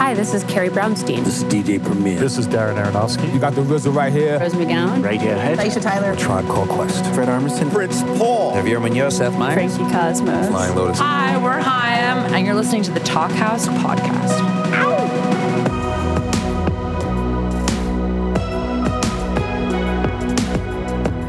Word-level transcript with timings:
Hi, 0.00 0.14
this 0.14 0.32
is 0.32 0.42
Carrie 0.44 0.70
Brownstein. 0.70 1.24
This 1.26 1.42
is 1.42 1.44
DJ 1.44 1.78
Premier. 1.84 2.18
This 2.18 2.38
is 2.38 2.48
Darren 2.48 2.82
Aronofsky. 2.82 3.30
You 3.34 3.38
got 3.38 3.54
the 3.54 3.60
RZA 3.60 3.94
right 3.94 4.10
here. 4.10 4.40
Rose 4.40 4.54
McGowan. 4.54 5.04
Right 5.04 5.20
Radiohead. 5.20 5.56
Aisha 5.56 5.82
Tyler. 5.82 6.16
Tribe 6.16 6.46
Called 6.46 6.70
Quest. 6.70 7.04
Fred 7.14 7.28
Armisen. 7.28 7.70
Fritz 7.70 8.02
Paul. 8.16 8.54
Javier 8.54 8.80
Munoz, 8.80 9.18
Seth 9.18 9.38
Meyers. 9.38 9.76
Frankie 9.76 9.92
Cosmos. 9.92 10.48
Flying 10.48 10.74
Lotus. 10.74 10.98
Hi, 11.00 11.36
we're 11.44 11.60
Haim, 11.60 12.32
and 12.34 12.46
you're 12.46 12.54
listening 12.54 12.82
to 12.84 12.90
the 12.92 13.00
Talkhouse 13.00 13.68
podcast. 13.82 14.40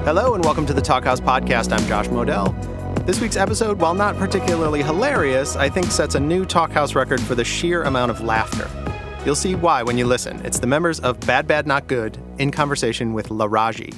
Hello 0.06 0.34
and 0.34 0.46
welcome 0.46 0.66
to 0.66 0.74
the 0.74 0.82
Talkhouse 0.82 1.20
podcast. 1.20 1.78
I'm 1.78 1.86
Josh 1.88 2.08
Modell. 2.08 2.71
This 3.06 3.20
week's 3.20 3.36
episode, 3.36 3.80
while 3.80 3.96
not 3.96 4.16
particularly 4.18 4.84
hilarious, 4.84 5.56
I 5.56 5.70
think 5.70 5.88
sets 5.88 6.14
a 6.14 6.20
new 6.20 6.46
Talkhouse 6.46 6.94
record 6.94 7.20
for 7.20 7.34
the 7.34 7.44
sheer 7.44 7.82
amount 7.82 8.12
of 8.12 8.22
laughter. 8.22 8.70
You'll 9.26 9.34
see 9.34 9.56
why 9.56 9.82
when 9.82 9.98
you 9.98 10.06
listen. 10.06 10.40
It's 10.46 10.60
the 10.60 10.68
members 10.68 11.00
of 11.00 11.20
BadBadNotGood 11.22 12.40
in 12.40 12.52
conversation 12.52 13.14
with 13.14 13.30
Laraaji. 13.30 13.96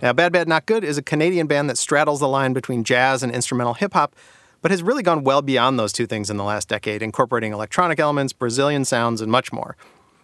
Now, 0.00 0.14
BadBadNotGood 0.14 0.82
is 0.82 0.96
a 0.96 1.02
Canadian 1.02 1.46
band 1.46 1.68
that 1.68 1.76
straddles 1.76 2.20
the 2.20 2.28
line 2.28 2.54
between 2.54 2.84
jazz 2.84 3.22
and 3.22 3.30
instrumental 3.30 3.74
hip 3.74 3.92
hop, 3.92 4.16
but 4.62 4.70
has 4.70 4.82
really 4.82 5.02
gone 5.02 5.24
well 5.24 5.42
beyond 5.42 5.78
those 5.78 5.92
two 5.92 6.06
things 6.06 6.30
in 6.30 6.38
the 6.38 6.44
last 6.44 6.68
decade, 6.68 7.02
incorporating 7.02 7.52
electronic 7.52 8.00
elements, 8.00 8.32
Brazilian 8.32 8.86
sounds, 8.86 9.20
and 9.20 9.30
much 9.30 9.52
more. 9.52 9.76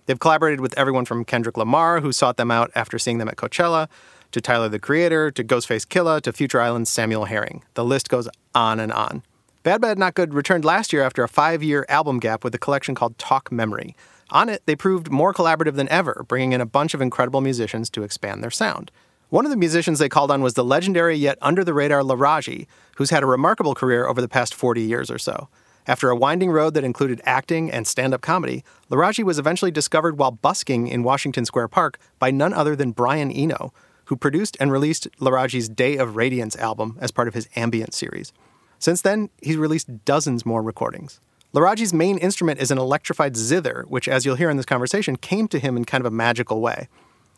They've 0.07 0.19
collaborated 0.19 0.61
with 0.61 0.73
everyone 0.79 1.05
from 1.05 1.27
Kendrick 1.27 1.59
Lamar, 1.59 2.01
who 2.01 2.13
sought 2.13 2.39
them 2.39 2.51
out 2.51 2.71
after 2.75 2.99
seeing 2.99 3.19
them 3.19 3.29
at 3.29 3.37
Coachella, 3.37 3.87
to 4.33 4.41
Tyler 4.41 4.69
the 4.69 4.79
Creator, 4.79 5.31
to 5.33 5.45
Ghostface 5.45 5.87
Killah, 5.87 6.21
to 6.23 6.33
Future 6.33 6.61
Islands' 6.61 6.91
Samuel 6.91 7.27
Herring. 7.27 7.65
The 7.75 7.85
list 7.85 8.09
goes 8.09 8.29
on 8.55 8.81
and 8.81 8.93
on. 8.93 9.23
BadBadNotGood 9.65 10.33
returned 10.33 10.65
last 10.65 10.93
year 10.93 11.03
after 11.03 11.23
a 11.23 11.29
five 11.29 11.63
year 11.63 11.85
album 11.89 12.19
gap 12.19 12.45
with 12.45 12.55
a 12.55 12.59
collection 12.59 12.95
called 12.95 13.19
Talk 13.19 13.53
Memory. 13.53 13.95
On 14.31 14.49
it, 14.49 14.63
they 14.67 14.77
proved 14.77 15.11
more 15.11 15.33
collaborative 15.33 15.75
than 15.75 15.89
ever, 15.89 16.25
bringing 16.29 16.53
in 16.53 16.61
a 16.61 16.67
bunch 16.67 16.95
of 16.95 17.01
incredible 17.01 17.41
musicians 17.41 17.89
to 17.91 18.03
expand 18.03 18.43
their 18.43 18.51
sound. 18.51 18.91
One 19.31 19.45
of 19.45 19.51
the 19.51 19.57
musicians 19.57 19.99
they 19.99 20.09
called 20.09 20.31
on 20.31 20.43
was 20.43 20.55
the 20.55 20.65
legendary 20.65 21.17
yet 21.17 21.37
under 21.43 21.65
the 21.65 21.75
radar 21.75 22.01
Laraaji, 22.01 22.67
who's 22.97 23.11
had 23.11 23.23
a 23.23 23.27
remarkable 23.27 23.75
career 23.75 24.07
over 24.07 24.21
the 24.21 24.29
past 24.29 24.55
40 24.55 24.81
years 24.83 25.11
or 25.11 25.19
so. 25.19 25.49
After 25.87 26.11
a 26.11 26.17
winding 26.17 26.51
road 26.51 26.75
that 26.75 26.85
included 26.85 27.21
acting 27.25 27.71
and 27.71 27.87
stand 27.87 28.13
up 28.13 28.21
comedy, 28.21 28.63
Laraaji 28.91 29.25
was 29.25 29.39
eventually 29.39 29.71
discovered 29.71 30.19
while 30.19 30.31
busking 30.31 30.87
in 30.87 31.03
Washington 31.03 31.47
Square 31.47 31.69
Park 31.69 31.99
by 32.19 32.31
none 32.31 32.53
other 32.53 32.77
than 32.77 32.93
Brian 32.93 33.31
Eno, 33.31 33.73
who 34.09 34.17
produced 34.17 34.57
and 34.59 34.73
released 34.73 35.07
Laraaji's 35.21 35.69
Day 35.69 35.97
of 35.97 36.17
Radiance 36.17 36.57
album 36.57 36.97
as 37.01 37.11
part 37.11 37.29
of 37.29 37.35
his 37.35 37.49
ambient 37.57 37.93
series. 37.93 38.33
Since 38.79 39.03
then, 39.03 39.29
he's 39.43 39.57
released 39.57 40.05
dozens 40.05 40.47
more 40.47 40.63
recordings. 40.63 41.21
Laraaji's 41.55 41.93
main 41.93 42.17
instrument 42.19 42.61
is 42.61 42.71
an 42.71 42.79
electrified 42.79 43.37
zither, 43.37 43.85
which, 43.89 44.09
as 44.09 44.25
you'll 44.25 44.37
hear 44.37 44.51
in 44.51 44.57
this 44.57 44.67
conversation, 44.67 45.17
came 45.17 45.47
to 45.49 45.59
him 45.59 45.77
in 45.77 45.85
kind 45.85 46.01
of 46.01 46.07
a 46.07 46.15
magical 46.15 46.61
way. 46.61 46.89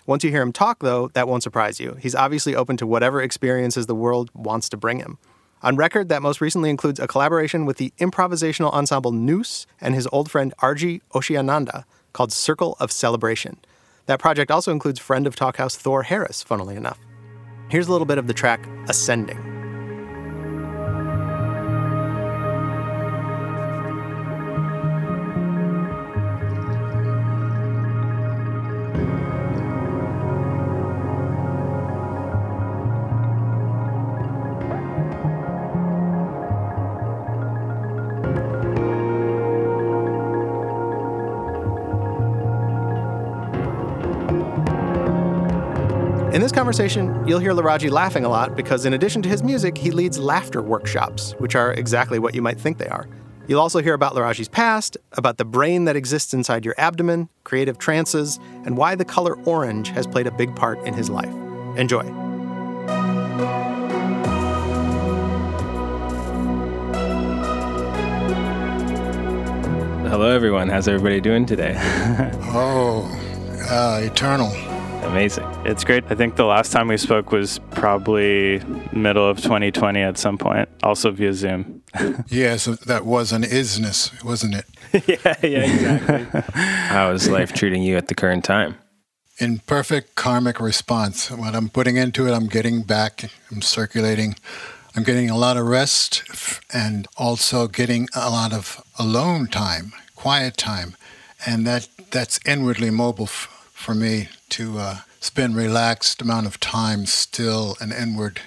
Once 0.06 0.22
you 0.22 0.30
hear 0.30 0.42
him 0.42 0.52
talk, 0.52 0.78
though, 0.80 1.08
that 1.08 1.26
won't 1.26 1.42
surprise 1.42 1.80
you. 1.80 1.96
He's 2.00 2.14
obviously 2.14 2.54
open 2.54 2.76
to 2.76 2.86
whatever 2.86 3.20
experiences 3.20 3.86
the 3.86 3.94
world 3.94 4.30
wants 4.34 4.68
to 4.68 4.76
bring 4.76 4.98
him. 4.98 5.18
On 5.62 5.76
record, 5.76 6.08
that 6.08 6.22
most 6.22 6.40
recently 6.40 6.70
includes 6.70 7.00
a 7.00 7.08
collaboration 7.08 7.66
with 7.66 7.78
the 7.78 7.92
improvisational 7.98 8.72
ensemble 8.72 9.12
Noose 9.12 9.66
and 9.80 9.94
his 9.94 10.08
old 10.12 10.30
friend 10.30 10.54
Arji 10.62 11.00
OceAnanda 11.12 11.84
called 12.12 12.32
Circle 12.32 12.76
of 12.80 12.90
Celebration. 12.92 13.58
That 14.10 14.18
project 14.18 14.50
also 14.50 14.72
includes 14.72 14.98
friend 14.98 15.24
of 15.28 15.36
Talkhouse 15.36 15.76
Thor 15.76 16.02
Harris, 16.02 16.42
funnily 16.42 16.74
enough. 16.74 16.98
Here's 17.68 17.86
a 17.86 17.92
little 17.92 18.08
bit 18.08 18.18
of 18.18 18.26
the 18.26 18.34
track 18.34 18.66
Ascending. 18.88 19.49
In 46.32 46.40
this 46.40 46.52
conversation, 46.52 47.26
you'll 47.26 47.40
hear 47.40 47.50
Laraaji 47.50 47.90
laughing 47.90 48.24
a 48.24 48.28
lot 48.28 48.54
because, 48.54 48.86
in 48.86 48.92
addition 48.92 49.20
to 49.22 49.28
his 49.28 49.42
music, 49.42 49.76
he 49.76 49.90
leads 49.90 50.16
laughter 50.16 50.62
workshops, 50.62 51.32
which 51.38 51.56
are 51.56 51.72
exactly 51.72 52.20
what 52.20 52.36
you 52.36 52.40
might 52.40 52.60
think 52.60 52.78
they 52.78 52.86
are. 52.86 53.08
You'll 53.48 53.58
also 53.60 53.82
hear 53.82 53.94
about 53.94 54.14
Laraaji's 54.14 54.46
past, 54.48 54.96
about 55.14 55.38
the 55.38 55.44
brain 55.44 55.86
that 55.86 55.96
exists 55.96 56.32
inside 56.32 56.64
your 56.64 56.76
abdomen, 56.78 57.28
creative 57.42 57.78
trances, 57.78 58.38
and 58.64 58.76
why 58.76 58.94
the 58.94 59.04
color 59.04 59.40
orange 59.42 59.88
has 59.88 60.06
played 60.06 60.28
a 60.28 60.30
big 60.30 60.54
part 60.54 60.78
in 60.86 60.94
his 60.94 61.10
life. 61.10 61.34
Enjoy. 61.76 62.04
Hello, 70.08 70.30
everyone. 70.30 70.68
How's 70.68 70.86
everybody 70.86 71.20
doing 71.20 71.44
today? 71.44 71.74
oh, 72.54 73.02
uh, 73.68 74.00
eternal. 74.04 74.69
Amazing. 75.02 75.46
It's 75.64 75.82
great. 75.82 76.04
I 76.10 76.14
think 76.14 76.36
the 76.36 76.44
last 76.44 76.72
time 76.72 76.88
we 76.88 76.96
spoke 76.96 77.32
was 77.32 77.58
probably 77.70 78.60
middle 78.92 79.28
of 79.28 79.38
2020 79.38 80.00
at 80.00 80.18
some 80.18 80.38
point, 80.38 80.68
also 80.82 81.10
via 81.10 81.32
Zoom. 81.32 81.82
yeah, 82.28 82.56
so 82.56 82.74
that 82.74 83.04
was 83.04 83.32
an 83.32 83.42
isness, 83.42 84.22
wasn't 84.22 84.54
it? 84.54 84.64
yeah, 85.08 85.34
yeah, 85.42 85.64
exactly. 85.64 86.40
How 86.54 87.10
is 87.10 87.28
life 87.28 87.52
treating 87.52 87.82
you 87.82 87.96
at 87.96 88.08
the 88.08 88.14
current 88.14 88.44
time? 88.44 88.76
In 89.38 89.58
perfect 89.60 90.16
karmic 90.16 90.60
response. 90.60 91.30
What 91.30 91.54
I'm 91.54 91.70
putting 91.70 91.96
into 91.96 92.26
it, 92.28 92.32
I'm 92.32 92.46
getting 92.46 92.82
back, 92.82 93.30
I'm 93.50 93.62
circulating. 93.62 94.36
I'm 94.94 95.02
getting 95.04 95.30
a 95.30 95.36
lot 95.36 95.56
of 95.56 95.66
rest 95.66 96.24
and 96.72 97.06
also 97.16 97.68
getting 97.68 98.08
a 98.14 98.28
lot 98.28 98.52
of 98.52 98.82
alone 98.98 99.46
time, 99.46 99.92
quiet 100.16 100.56
time. 100.56 100.96
And 101.46 101.66
that 101.66 101.88
that's 102.10 102.40
inwardly 102.44 102.90
mobile 102.90 103.24
f- 103.24 103.59
for 103.80 103.94
me 103.94 104.28
to 104.50 104.78
uh, 104.78 104.98
spend 105.20 105.56
relaxed 105.56 106.20
amount 106.20 106.46
of 106.46 106.60
time 106.60 107.06
still 107.06 107.76
and 107.80 107.92
inward 107.92 108.40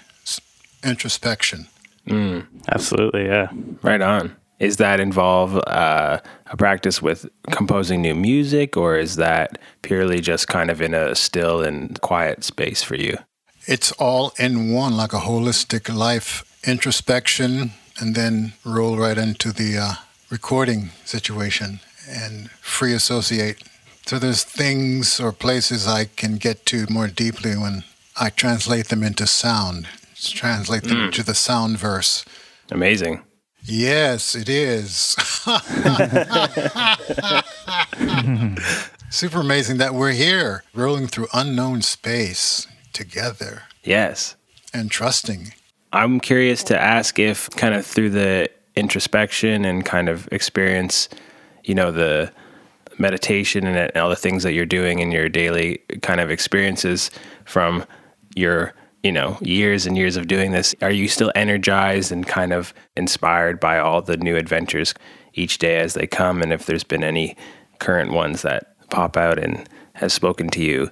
introspection. 0.83 1.67
Mm, 2.07 2.45
absolutely, 2.69 3.25
yeah. 3.25 3.49
Right 3.81 4.01
on. 4.01 4.35
Is 4.59 4.77
that 4.77 4.99
involve 4.99 5.57
uh, 5.67 6.19
a 6.47 6.57
practice 6.57 7.01
with 7.01 7.25
composing 7.51 8.01
new 8.01 8.16
music, 8.16 8.77
or 8.77 8.97
is 8.97 9.16
that 9.16 9.57
purely 9.81 10.21
just 10.21 10.47
kind 10.47 10.69
of 10.69 10.81
in 10.81 10.94
a 10.94 11.16
still 11.16 11.61
and 11.61 12.00
quiet 12.01 12.44
space 12.44 12.83
for 12.83 12.95
you? 12.95 13.17
It's 13.65 13.91
all 13.94 14.33
in 14.38 14.71
one, 14.71 14.95
like 14.95 15.13
a 15.13 15.21
holistic 15.21 15.94
life 15.94 16.44
introspection, 16.65 17.71
and 18.00 18.15
then 18.15 18.53
roll 18.63 18.97
right 18.97 19.17
into 19.17 19.51
the 19.51 19.77
uh, 19.77 19.94
recording 20.29 20.91
situation 21.05 21.79
and 22.07 22.51
free 22.51 22.94
associate 22.94 23.63
so 24.05 24.19
there's 24.19 24.43
things 24.43 25.19
or 25.19 25.31
places 25.31 25.87
I 25.87 26.05
can 26.05 26.37
get 26.37 26.65
to 26.67 26.85
more 26.89 27.07
deeply 27.07 27.55
when 27.55 27.83
I 28.19 28.29
translate 28.29 28.89
them 28.89 29.03
into 29.03 29.25
sound, 29.25 29.87
translate 30.15 30.83
them 30.83 30.97
mm. 30.97 31.05
into 31.05 31.23
the 31.23 31.33
sound 31.33 31.77
verse. 31.77 32.25
Amazing. 32.69 33.23
Yes, 33.65 34.35
it 34.35 34.49
is. 34.49 35.15
Super 39.09 39.39
amazing 39.39 39.77
that 39.77 39.93
we're 39.93 40.11
here, 40.11 40.65
rolling 40.73 41.07
through 41.07 41.27
unknown 41.33 41.81
space 41.81 42.67
together. 42.91 43.63
Yes. 43.83 44.35
And 44.73 44.91
trusting. 44.91 45.53
I'm 45.93 46.19
curious 46.19 46.63
to 46.63 46.79
ask 46.79 47.19
if, 47.19 47.49
kind 47.51 47.73
of 47.73 47.85
through 47.85 48.09
the 48.09 48.49
introspection 48.75 49.63
and 49.63 49.85
kind 49.85 50.09
of 50.09 50.27
experience, 50.31 51.07
you 51.63 51.75
know, 51.75 51.91
the 51.91 52.31
meditation 53.03 53.67
and 53.67 53.95
all 53.97 54.09
the 54.09 54.15
things 54.15 54.41
that 54.44 54.53
you're 54.53 54.65
doing 54.65 55.00
in 55.00 55.11
your 55.11 55.29
daily 55.29 55.77
kind 56.01 56.19
of 56.21 56.31
experiences 56.31 57.11
from 57.45 57.85
your 58.33 58.73
you 59.03 59.11
know 59.11 59.38
years 59.41 59.85
and 59.85 59.97
years 59.97 60.15
of 60.15 60.27
doing 60.27 60.53
this 60.53 60.73
are 60.81 60.89
you 60.89 61.07
still 61.07 61.31
energized 61.35 62.11
and 62.11 62.25
kind 62.25 62.53
of 62.53 62.73
inspired 62.95 63.59
by 63.59 63.77
all 63.77 64.01
the 64.01 64.17
new 64.17 64.35
adventures 64.38 64.95
each 65.33 65.57
day 65.57 65.77
as 65.77 65.94
they 65.94 66.07
come? 66.07 66.41
And 66.41 66.53
if 66.53 66.65
there's 66.65 66.83
been 66.83 67.03
any 67.03 67.35
current 67.79 68.11
ones 68.11 68.41
that 68.44 68.75
pop 68.89 69.17
out 69.17 69.38
and 69.38 69.67
has 69.95 70.13
spoken 70.13 70.49
to 70.49 70.63
you? 70.63 70.89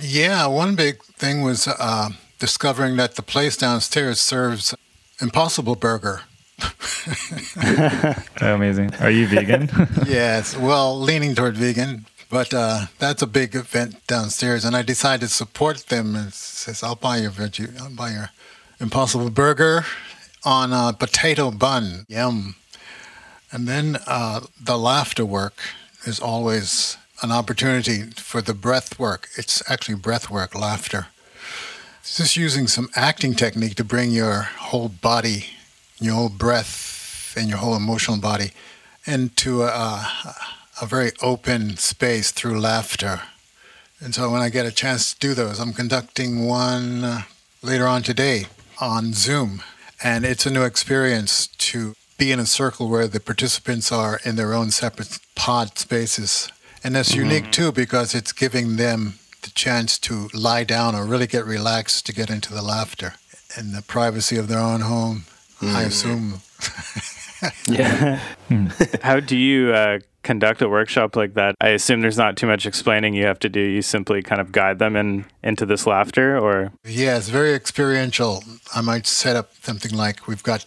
Yeah 0.00 0.46
one 0.46 0.74
big 0.74 1.02
thing 1.04 1.42
was 1.42 1.68
uh, 1.68 2.10
discovering 2.38 2.96
that 2.96 3.14
the 3.14 3.22
place 3.22 3.56
downstairs 3.56 4.20
serves 4.20 4.74
impossible 5.20 5.76
burger 5.76 6.22
Amazing. 8.40 8.94
Are 8.96 9.10
you 9.10 9.26
vegan? 9.26 9.68
yes. 10.06 10.56
Well, 10.56 10.98
leaning 10.98 11.34
toward 11.34 11.56
vegan, 11.56 12.06
but 12.30 12.54
uh, 12.54 12.86
that's 12.98 13.22
a 13.22 13.26
big 13.26 13.54
event 13.54 14.06
downstairs, 14.06 14.64
and 14.64 14.74
I 14.74 14.82
decided 14.82 15.28
to 15.28 15.34
support 15.34 15.86
them 15.86 16.16
and 16.16 16.32
says, 16.32 16.82
"I'll 16.82 16.94
buy 16.94 17.18
your 17.18 17.30
veggie, 17.30 17.78
I'll 17.80 17.90
buy 17.90 18.10
your 18.10 18.30
Impossible 18.80 19.30
Burger 19.30 19.84
on 20.44 20.72
a 20.72 20.92
potato 20.92 21.50
bun. 21.50 22.06
Yum." 22.08 22.54
And 23.52 23.68
then 23.68 23.98
uh, 24.06 24.40
the 24.60 24.76
laughter 24.76 25.24
work. 25.24 25.60
is 26.06 26.20
always 26.20 26.96
an 27.22 27.30
opportunity 27.32 28.02
for 28.16 28.42
the 28.42 28.54
breath 28.54 28.98
work. 28.98 29.28
It's 29.36 29.62
actually 29.70 29.94
breath 29.96 30.28
work, 30.30 30.54
laughter. 30.54 31.06
It's 32.00 32.18
just 32.18 32.36
using 32.36 32.66
some 32.66 32.88
acting 32.94 33.34
technique 33.34 33.76
to 33.76 33.84
bring 33.84 34.10
your 34.10 34.42
whole 34.58 34.88
body, 34.88 35.46
your 36.00 36.14
whole 36.14 36.28
breath, 36.28 37.34
and 37.36 37.48
your 37.48 37.58
whole 37.58 37.76
emotional 37.76 38.18
body 38.18 38.52
into 39.06 39.62
a, 39.62 40.08
a 40.80 40.86
very 40.86 41.12
open 41.22 41.76
space 41.76 42.30
through 42.30 42.60
laughter. 42.60 43.22
And 44.00 44.14
so 44.14 44.30
when 44.30 44.42
I 44.42 44.48
get 44.48 44.66
a 44.66 44.72
chance 44.72 45.14
to 45.14 45.20
do 45.20 45.34
those, 45.34 45.58
I'm 45.60 45.72
conducting 45.72 46.46
one 46.46 47.04
uh, 47.04 47.22
later 47.62 47.86
on 47.86 48.02
today 48.02 48.46
on 48.80 49.12
Zoom. 49.12 49.62
And 50.02 50.24
it's 50.24 50.46
a 50.46 50.50
new 50.50 50.64
experience 50.64 51.46
to 51.46 51.94
be 52.18 52.30
in 52.30 52.38
a 52.38 52.46
circle 52.46 52.88
where 52.88 53.08
the 53.08 53.20
participants 53.20 53.90
are 53.90 54.20
in 54.24 54.36
their 54.36 54.52
own 54.52 54.70
separate 54.70 55.18
pod 55.34 55.78
spaces. 55.78 56.50
And 56.82 56.94
that's 56.94 57.12
mm-hmm. 57.12 57.30
unique 57.30 57.52
too 57.52 57.72
because 57.72 58.14
it's 58.14 58.32
giving 58.32 58.76
them 58.76 59.14
the 59.42 59.50
chance 59.50 59.98
to 60.00 60.28
lie 60.34 60.64
down 60.64 60.94
or 60.94 61.04
really 61.04 61.26
get 61.26 61.44
relaxed 61.44 62.06
to 62.06 62.12
get 62.12 62.30
into 62.30 62.52
the 62.52 62.62
laughter 62.62 63.14
in 63.56 63.72
the 63.72 63.82
privacy 63.82 64.36
of 64.36 64.48
their 64.48 64.58
own 64.58 64.80
home, 64.80 65.24
mm. 65.60 65.74
I 65.74 65.82
assume. 65.82 66.40
yeah. 67.68 68.20
How 69.02 69.20
do 69.20 69.36
you 69.36 69.72
uh, 69.72 69.98
conduct 70.22 70.62
a 70.62 70.68
workshop 70.68 71.16
like 71.16 71.34
that? 71.34 71.54
I 71.60 71.68
assume 71.70 72.00
there's 72.00 72.18
not 72.18 72.36
too 72.36 72.46
much 72.46 72.66
explaining 72.66 73.14
you 73.14 73.26
have 73.26 73.38
to 73.40 73.48
do. 73.48 73.60
You 73.60 73.82
simply 73.82 74.22
kind 74.22 74.40
of 74.40 74.52
guide 74.52 74.78
them 74.78 74.96
in 74.96 75.26
into 75.42 75.66
this 75.66 75.86
laughter, 75.86 76.38
or 76.38 76.72
yeah, 76.84 77.16
it's 77.16 77.28
very 77.28 77.54
experiential. 77.54 78.42
I 78.74 78.80
might 78.80 79.06
set 79.06 79.36
up 79.36 79.52
something 79.62 79.94
like 79.94 80.26
we've 80.26 80.42
got 80.42 80.66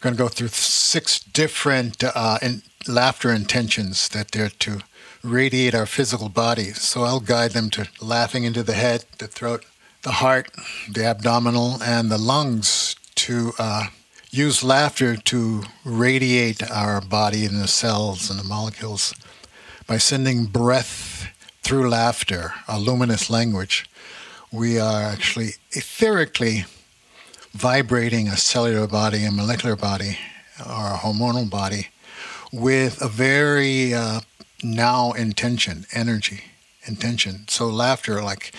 going 0.00 0.14
to 0.14 0.22
go 0.22 0.28
through 0.28 0.48
six 0.48 1.18
different 1.18 2.02
uh, 2.04 2.38
in, 2.40 2.62
laughter 2.86 3.32
intentions 3.32 4.08
that 4.10 4.30
they're 4.30 4.48
to 4.48 4.80
radiate 5.24 5.74
our 5.74 5.86
physical 5.86 6.28
body. 6.28 6.72
So 6.72 7.02
I'll 7.02 7.20
guide 7.20 7.52
them 7.52 7.70
to 7.70 7.88
laughing 8.00 8.44
into 8.44 8.62
the 8.62 8.74
head, 8.74 9.04
the 9.18 9.26
throat, 9.26 9.64
the 10.02 10.12
heart, 10.12 10.50
the 10.88 11.04
abdominal, 11.04 11.82
and 11.82 12.10
the 12.10 12.18
lungs 12.18 12.94
to 13.16 13.52
uh, 13.58 13.86
use 14.36 14.62
laughter 14.62 15.16
to 15.16 15.62
radiate 15.84 16.62
our 16.70 17.00
body 17.00 17.46
and 17.46 17.60
the 17.60 17.66
cells 17.66 18.28
and 18.28 18.38
the 18.38 18.44
molecules 18.44 19.14
by 19.86 19.96
sending 19.96 20.44
breath 20.44 21.28
through 21.62 21.88
laughter, 21.88 22.52
a 22.68 22.78
luminous 22.78 23.30
language. 23.30 23.88
We 24.52 24.78
are 24.78 25.02
actually 25.02 25.54
etherically 25.72 26.66
vibrating 27.52 28.28
a 28.28 28.36
cellular 28.36 28.86
body, 28.86 29.24
a 29.24 29.32
molecular 29.32 29.74
body, 29.74 30.18
or 30.60 30.92
a 30.92 30.98
hormonal 30.98 31.48
body 31.48 31.88
with 32.52 33.00
a 33.00 33.08
very 33.08 33.94
uh, 33.94 34.20
now 34.62 35.12
intention, 35.12 35.86
energy, 35.92 36.44
intention. 36.84 37.48
So 37.48 37.68
laughter, 37.68 38.22
like 38.22 38.52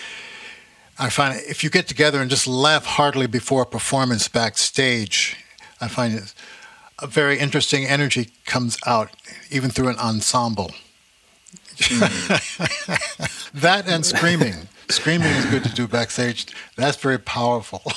I 0.98 1.08
find 1.08 1.40
if 1.46 1.62
you 1.62 1.70
get 1.70 1.86
together 1.86 2.20
and 2.20 2.28
just 2.28 2.48
laugh 2.48 2.84
heartily 2.84 3.28
before 3.28 3.62
a 3.62 3.66
performance 3.66 4.26
backstage, 4.26 5.36
I 5.80 5.88
find 5.88 6.14
it 6.14 6.34
a 7.00 7.06
very 7.06 7.38
interesting 7.38 7.86
energy 7.86 8.30
comes 8.44 8.76
out 8.86 9.10
even 9.50 9.70
through 9.70 9.88
an 9.88 9.98
ensemble. 9.98 10.72
Mm. 11.76 13.50
that 13.54 13.88
and 13.88 14.04
screaming. 14.04 14.68
screaming 14.88 15.28
is 15.28 15.46
good 15.46 15.64
to 15.64 15.74
do 15.74 15.86
backstage. 15.86 16.46
That's 16.76 16.96
very 16.96 17.18
powerful. 17.18 17.82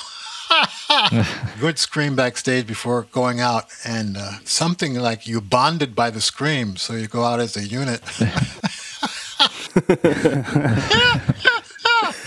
good 1.60 1.78
scream 1.78 2.14
backstage 2.14 2.66
before 2.66 3.06
going 3.10 3.40
out, 3.40 3.66
and 3.84 4.16
uh, 4.16 4.38
something 4.44 4.94
like 4.94 5.26
you 5.26 5.40
bonded 5.40 5.96
by 5.96 6.10
the 6.10 6.20
scream, 6.20 6.76
so 6.76 6.94
you 6.94 7.08
go 7.08 7.24
out 7.24 7.40
as 7.40 7.56
a 7.56 7.66
unit. 7.66 8.02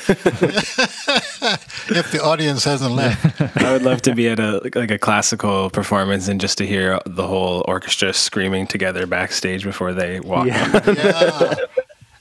if 1.90 2.12
the 2.12 2.22
audience 2.24 2.63
hasn't 2.63 2.94
left, 2.94 3.42
I 3.57 3.72
would 3.74 3.84
love 3.84 4.02
to 4.04 4.13
be 4.13 4.30
at 4.30 4.40
a 4.40 4.62
like 4.75 4.92
a 4.92 4.98
classical 4.98 5.69
performance 5.69 6.28
and 6.28 6.40
just 6.40 6.57
to 6.60 6.66
hear 6.66 7.00
the 7.06 7.28
whole 7.28 7.63
orchestra 7.68 8.13
screaming 8.13 8.68
together 8.68 9.07
backstage 9.07 9.63
before 9.63 9.94
they 9.94 10.19
walk. 10.19 10.48
Yeah, 10.48 10.94
yeah. 10.94 11.56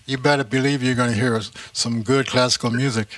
you 0.07 0.19
better 0.19 0.45
believe 0.45 0.83
you're 0.83 0.95
going 0.95 1.11
to 1.11 1.17
hear 1.17 1.41
some 1.73 2.03
good 2.03 2.27
classical 2.27 2.71
music. 2.71 3.09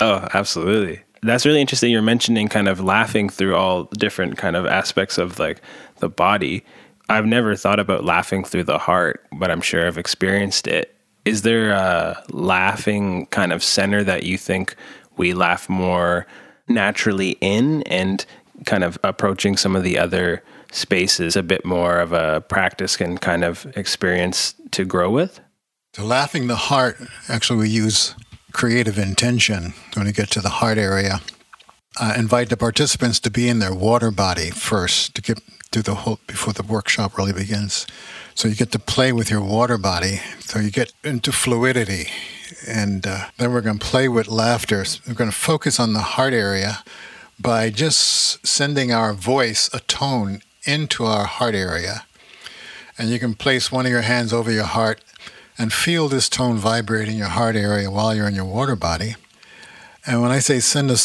Oh, 0.00 0.28
absolutely 0.32 1.02
that's 1.22 1.44
really 1.44 1.60
interesting. 1.60 1.90
You're 1.90 2.02
mentioning 2.02 2.48
kind 2.48 2.68
of 2.68 2.80
laughing 2.80 3.28
through 3.28 3.56
all 3.56 3.84
different 3.84 4.38
kind 4.38 4.56
of 4.56 4.66
aspects 4.66 5.18
of 5.18 5.38
like 5.38 5.60
the 5.98 6.08
body. 6.08 6.64
I've 7.08 7.26
never 7.26 7.56
thought 7.56 7.80
about 7.80 8.04
laughing 8.04 8.44
through 8.44 8.64
the 8.64 8.78
heart, 8.78 9.24
but 9.32 9.50
I'm 9.50 9.60
sure 9.60 9.86
I've 9.86 9.98
experienced 9.98 10.66
it. 10.66 10.94
Is 11.28 11.42
there 11.42 11.72
a 11.72 12.24
laughing 12.30 13.26
kind 13.26 13.52
of 13.52 13.62
center 13.62 14.02
that 14.02 14.22
you 14.22 14.38
think 14.38 14.74
we 15.18 15.34
laugh 15.34 15.68
more 15.68 16.26
naturally 16.68 17.36
in 17.42 17.82
and 17.82 18.24
kind 18.64 18.82
of 18.82 18.98
approaching 19.04 19.58
some 19.58 19.76
of 19.76 19.82
the 19.82 19.98
other 19.98 20.42
spaces 20.72 21.36
a 21.36 21.42
bit 21.42 21.66
more 21.66 21.98
of 21.98 22.14
a 22.14 22.40
practice 22.40 22.98
and 22.98 23.20
kind 23.20 23.44
of 23.44 23.66
experience 23.76 24.54
to 24.70 24.86
grow 24.86 25.10
with? 25.10 25.38
To 25.92 26.02
laughing 26.02 26.46
the 26.46 26.56
heart, 26.56 26.96
actually, 27.28 27.58
we 27.58 27.68
use 27.68 28.14
creative 28.52 28.96
intention 28.96 29.74
when 29.96 30.06
you 30.06 30.14
get 30.14 30.30
to 30.30 30.40
the 30.40 30.48
heart 30.48 30.78
area. 30.78 31.20
Uh, 32.00 32.14
invite 32.16 32.48
the 32.48 32.56
participants 32.56 33.20
to 33.20 33.30
be 33.30 33.50
in 33.50 33.58
their 33.58 33.74
water 33.74 34.10
body 34.10 34.48
first 34.48 35.14
to 35.16 35.20
get 35.20 35.42
through 35.70 35.82
the 35.82 35.94
whole 35.94 36.18
before 36.26 36.52
the 36.52 36.62
workshop 36.62 37.16
really 37.16 37.32
begins. 37.32 37.86
So 38.34 38.48
you 38.48 38.54
get 38.54 38.72
to 38.72 38.78
play 38.78 39.12
with 39.12 39.30
your 39.30 39.42
water 39.42 39.78
body. 39.78 40.20
So 40.40 40.58
you 40.58 40.70
get 40.70 40.92
into 41.04 41.32
fluidity, 41.32 42.08
and 42.66 43.06
uh, 43.06 43.26
then 43.36 43.52
we're 43.52 43.60
going 43.60 43.78
to 43.78 43.86
play 43.86 44.08
with 44.08 44.28
laughter. 44.28 44.84
So 44.84 45.00
we're 45.06 45.14
going 45.14 45.30
to 45.30 45.36
focus 45.36 45.78
on 45.80 45.92
the 45.92 46.00
heart 46.00 46.32
area 46.32 46.84
by 47.38 47.70
just 47.70 48.46
sending 48.46 48.92
our 48.92 49.12
voice 49.12 49.70
a 49.72 49.80
tone 49.80 50.40
into 50.64 51.04
our 51.04 51.24
heart 51.24 51.54
area. 51.54 52.04
And 52.96 53.10
you 53.10 53.18
can 53.18 53.34
place 53.34 53.70
one 53.70 53.86
of 53.86 53.92
your 53.92 54.02
hands 54.02 54.32
over 54.32 54.50
your 54.50 54.64
heart 54.64 55.02
and 55.56 55.72
feel 55.72 56.08
this 56.08 56.28
tone 56.28 56.56
vibrate 56.56 57.08
in 57.08 57.16
your 57.16 57.28
heart 57.28 57.56
area 57.56 57.90
while 57.90 58.14
you're 58.14 58.28
in 58.28 58.34
your 58.34 58.44
water 58.44 58.76
body. 58.76 59.16
And 60.06 60.22
when 60.22 60.30
I 60.30 60.38
say 60.38 60.60
send 60.60 60.90
a 60.90 60.98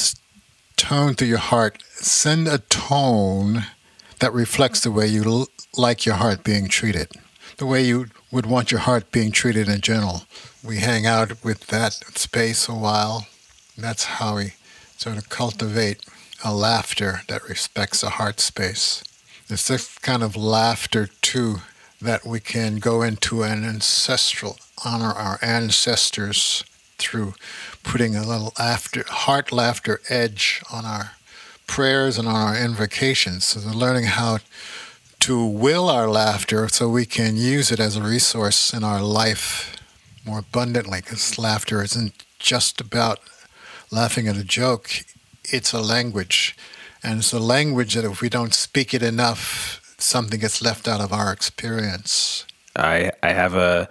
tone 0.75 1.15
to 1.15 1.25
your 1.25 1.39
heart, 1.39 1.83
send 1.89 2.47
a 2.47 2.59
tone 2.59 3.65
that 4.23 4.31
reflects 4.31 4.79
the 4.79 4.89
way 4.89 5.05
you 5.05 5.21
l- 5.25 5.47
like 5.75 6.05
your 6.05 6.15
heart 6.15 6.45
being 6.45 6.69
treated, 6.69 7.09
the 7.57 7.65
way 7.65 7.83
you 7.83 8.05
would 8.31 8.45
want 8.45 8.71
your 8.71 8.79
heart 8.79 9.11
being 9.11 9.33
treated 9.33 9.67
in 9.67 9.81
general. 9.81 10.23
We 10.63 10.77
hang 10.77 11.05
out 11.05 11.43
with 11.43 11.67
that 11.67 11.95
space 12.17 12.69
a 12.69 12.73
while. 12.73 13.27
That's 13.77 14.05
how 14.05 14.37
we 14.37 14.53
sort 14.95 15.17
of 15.17 15.27
cultivate 15.27 16.05
a 16.41 16.55
laughter 16.55 17.23
that 17.27 17.49
respects 17.49 18.01
a 18.01 18.11
heart 18.11 18.39
space. 18.39 19.03
It's 19.49 19.67
this 19.67 19.97
kind 19.97 20.23
of 20.23 20.37
laughter, 20.37 21.09
too, 21.21 21.57
that 22.01 22.25
we 22.25 22.39
can 22.39 22.77
go 22.77 23.01
into 23.01 23.43
an 23.43 23.65
ancestral, 23.65 24.55
honor 24.85 25.11
our 25.11 25.37
ancestors 25.41 26.63
through 26.97 27.33
putting 27.83 28.15
a 28.15 28.25
little 28.25 28.53
after, 28.57 29.03
heart 29.05 29.51
laughter 29.51 29.99
edge 30.07 30.61
on 30.71 30.85
our 30.85 31.11
prayers 31.67 32.17
and 32.17 32.27
on 32.27 32.35
our 32.35 32.57
invocations. 32.57 33.45
So 33.45 33.59
learning 33.69 34.05
how 34.05 34.39
to 35.21 35.45
will 35.45 35.89
our 35.89 36.09
laughter 36.09 36.67
so 36.67 36.89
we 36.89 37.05
can 37.05 37.37
use 37.37 37.71
it 37.71 37.79
as 37.79 37.95
a 37.95 38.01
resource 38.01 38.73
in 38.73 38.83
our 38.83 39.01
life 39.01 39.75
more 40.25 40.39
abundantly 40.39 40.99
because 41.01 41.37
laughter 41.37 41.81
isn't 41.81 42.25
just 42.39 42.81
about 42.81 43.19
laughing 43.91 44.27
at 44.27 44.35
a 44.35 44.43
joke, 44.43 44.89
it's 45.45 45.73
a 45.73 45.81
language. 45.81 46.55
And 47.03 47.19
it's 47.19 47.33
a 47.33 47.39
language 47.39 47.95
that 47.95 48.05
if 48.05 48.21
we 48.21 48.29
don't 48.29 48.53
speak 48.53 48.93
it 48.93 49.03
enough, 49.03 49.95
something 49.97 50.39
gets 50.39 50.61
left 50.61 50.87
out 50.87 51.01
of 51.01 51.11
our 51.11 51.31
experience. 51.31 52.45
I 52.75 53.11
I 53.21 53.33
have 53.33 53.55
a, 53.55 53.87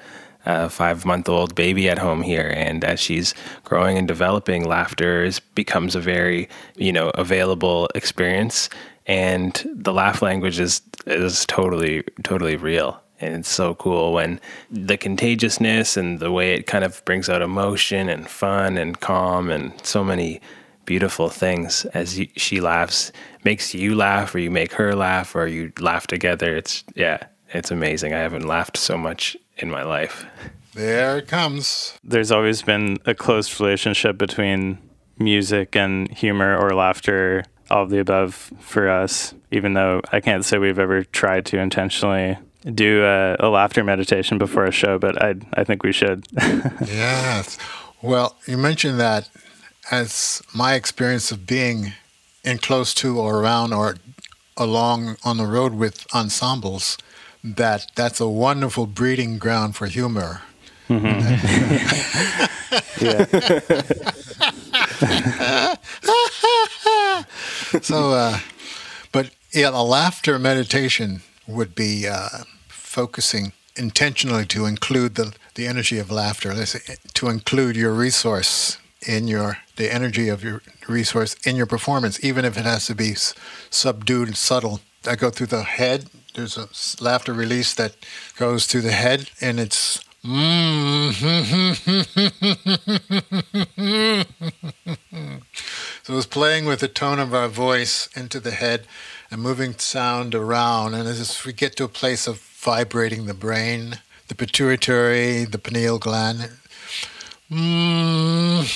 a 0.47 0.69
five 0.69 1.05
month 1.05 1.29
old 1.29 1.55
baby 1.55 1.89
at 1.89 1.99
home 1.99 2.23
here, 2.23 2.53
and 2.57 2.85
as 2.85 3.01
she's 3.01 3.35
growing 3.65 3.99
and 3.99 4.09
developing, 4.09 4.65
laughter 4.65 5.25
is, 5.25 5.41
becomes 5.41 5.95
a 5.95 6.01
very 6.01 6.49
you 6.77 6.93
know 6.93 7.11
available 7.11 7.89
experience, 7.95 8.69
and 9.07 9.65
the 9.75 9.93
laugh 9.93 10.23
language 10.23 10.59
is 10.59 10.83
is 11.07 11.47
totally 11.47 12.03
totally 12.23 12.57
real. 12.57 13.01
And 13.21 13.37
it's 13.37 13.49
so 13.49 13.77
cool 13.77 14.13
when 14.13 14.41
the 14.69 14.97
contagiousness 14.97 15.97
and 15.97 16.19
the 16.19 16.33
way 16.33 16.55
it 16.55 16.67
kind 16.67 16.83
of 16.83 17.05
brings 17.05 17.29
out 17.29 17.41
emotion 17.41 18.09
and 18.09 18.29
fun 18.29 18.77
and 18.77 18.99
calm 18.99 19.49
and 19.49 19.73
so 19.87 20.03
many 20.03 20.41
beautiful 20.85 21.29
things 21.29 21.85
as 21.95 22.19
you, 22.19 22.29
she 22.37 22.61
laughs 22.61 23.13
makes 23.45 23.75
you 23.75 23.95
laugh 23.95 24.35
or 24.35 24.41
you 24.41 24.51
make 24.51 24.73
her 24.73 24.95
laugh 24.95 25.35
or 25.37 25.47
you 25.47 25.73
laugh 25.79 26.07
together 26.07 26.57
it's 26.57 26.83
yeah 26.95 27.19
it's 27.51 27.71
amazing 27.71 28.13
i 28.13 28.19
haven't 28.19 28.47
laughed 28.47 28.77
so 28.77 28.99
much 28.99 29.37
in 29.59 29.71
my 29.71 29.83
life 29.83 30.25
there 30.75 31.19
it 31.19 31.29
comes 31.29 31.99
there's 32.03 32.31
always 32.31 32.63
been 32.63 32.99
a 33.07 33.15
close 33.15 33.61
relationship 33.61 34.17
between 34.19 34.79
music 35.19 35.77
and 35.77 36.11
humor 36.11 36.57
or 36.57 36.75
laughter 36.75 37.45
all 37.71 37.85
of 37.85 37.91
the 37.91 37.99
above 37.99 38.53
for 38.61 38.89
us 38.89 39.35
even 39.51 39.75
though 39.75 40.01
i 40.13 40.21
can't 40.21 40.45
say 40.45 40.59
we've 40.59 40.79
ever 40.79 41.05
tried 41.05 41.45
to 41.45 41.59
intentionally 41.59 42.37
do 42.65 43.05
a, 43.05 43.37
a 43.41 43.49
laughter 43.49 43.83
meditation 43.83 44.39
before 44.39 44.65
a 44.65 44.73
show, 44.73 44.99
but 44.99 45.21
I 45.23 45.35
I 45.55 45.65
think 45.65 45.83
we 45.83 45.93
should. 45.93 46.27
yes. 46.87 47.59
Well, 48.01 48.37
you 48.47 48.57
mentioned 48.57 49.01
that 49.01 49.29
as 49.91 50.43
my 50.55 50.75
experience 50.75 51.33
of 51.33 51.47
being 51.47 51.93
in 52.45 52.59
close 52.59 52.95
to 52.95 53.19
or 53.19 53.41
around 53.41 53.73
or 53.73 53.97
along 54.57 55.17
on 55.25 55.37
the 55.37 55.47
road 55.47 55.75
with 55.75 56.07
ensembles, 56.15 56.99
that 57.45 57.87
that's 57.95 58.21
a 58.21 58.29
wonderful 58.29 58.87
breeding 58.87 59.39
ground 59.39 59.77
for 59.77 59.87
humor. 59.87 60.43
Yeah. 60.89 61.37
so, 67.83 68.13
uh, 68.13 68.39
but 69.11 69.31
yeah, 69.53 69.71
a 69.71 69.83
laughter 69.83 70.39
meditation 70.39 71.23
would 71.47 71.75
be 71.75 72.07
uh, 72.09 72.29
focusing 72.69 73.53
intentionally 73.77 74.45
to 74.47 74.67
include 74.67 75.15
the, 75.15 75.35
the 75.55 75.67
energy 75.67 75.99
of 75.99 76.11
laughter, 76.11 76.55
to 77.15 77.29
include 77.29 77.77
your 77.77 77.93
resource 77.93 78.79
in 79.07 79.27
your 79.27 79.59
the 79.77 79.93
energy 79.93 80.29
of 80.29 80.45
your 80.45 80.63
resource 80.89 81.35
in 81.45 81.57
your 81.57 81.67
performance, 81.67 82.23
even 82.23 82.45
if 82.45 82.57
it 82.57 82.65
has 82.65 82.87
to 82.87 82.95
be 82.95 83.13
s- 83.13 83.35
subdued 83.71 84.29
and 84.29 84.37
subtle. 84.37 84.81
I 85.07 85.17
go 85.17 85.31
through 85.31 85.49
the 85.49 85.65
head. 85.65 86.07
There's 86.35 86.57
a 86.57 86.69
laughter 87.03 87.33
release 87.33 87.75
that 87.75 87.97
goes 88.37 88.67
to 88.69 88.81
the 88.81 88.93
head, 88.93 89.31
and 89.41 89.61
it's. 89.61 90.05
Mm-hmm. 90.25 91.73
So 96.05 96.17
it's 96.17 96.27
playing 96.27 96.65
with 96.65 96.81
the 96.81 96.89
tone 96.89 97.21
of 97.21 97.33
our 97.33 97.47
voice 97.47 98.09
into 98.17 98.41
the 98.41 98.51
head 98.51 98.89
and 99.31 99.41
moving 99.41 99.79
sound 99.79 100.35
around. 100.35 100.95
And 100.95 101.07
as 101.07 101.45
we 101.45 101.53
get 101.53 101.77
to 101.77 101.85
a 101.85 101.89
place 101.89 102.27
of 102.27 102.41
vibrating 102.41 103.27
the 103.27 103.35
brain, 103.35 104.01
the 104.27 104.35
pituitary, 104.35 105.45
the 105.45 105.59
pineal 105.59 106.01
gland. 106.01 106.51
Mm-hmm. 107.49 108.73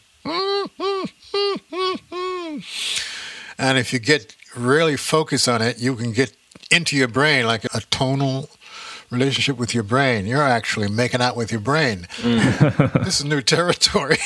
And 3.60 3.76
if 3.76 3.92
you 3.92 3.98
get 3.98 4.36
really 4.56 4.96
focused 4.96 5.48
on 5.48 5.60
it, 5.60 5.80
you 5.80 5.96
can 5.96 6.12
get 6.12 6.32
into 6.70 6.96
your 6.96 7.08
brain 7.08 7.44
like 7.44 7.64
a 7.74 7.80
tonal 7.90 8.48
relationship 9.10 9.56
with 9.56 9.74
your 9.74 9.82
brain. 9.82 10.26
You're 10.26 10.42
actually 10.42 10.88
making 10.88 11.20
out 11.20 11.36
with 11.36 11.50
your 11.50 11.60
brain. 11.60 12.06
Mm. 12.18 12.92
this 13.04 13.20
is 13.20 13.24
new 13.24 13.40
territory. 13.40 14.18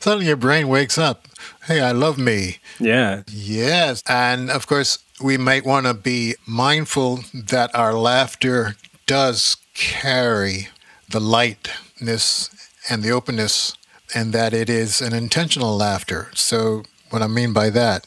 Suddenly 0.00 0.26
your 0.26 0.36
brain 0.36 0.68
wakes 0.68 0.98
up. 0.98 1.26
Hey, 1.64 1.80
I 1.80 1.92
love 1.92 2.18
me. 2.18 2.58
Yeah. 2.78 3.22
Yes. 3.28 4.02
And 4.06 4.50
of 4.50 4.66
course, 4.66 4.98
we 5.20 5.38
might 5.38 5.64
want 5.64 5.86
to 5.86 5.94
be 5.94 6.34
mindful 6.46 7.20
that 7.32 7.74
our 7.74 7.94
laughter 7.94 8.76
does 9.06 9.56
carry 9.74 10.68
the 11.08 11.20
lightness 11.20 12.50
and 12.88 13.02
the 13.02 13.10
openness, 13.10 13.76
and 14.14 14.32
that 14.32 14.52
it 14.52 14.68
is 14.68 15.00
an 15.00 15.12
intentional 15.12 15.76
laughter. 15.76 16.30
So, 16.34 16.84
what 17.10 17.22
I 17.22 17.26
mean 17.26 17.52
by 17.52 17.70
that 17.70 18.06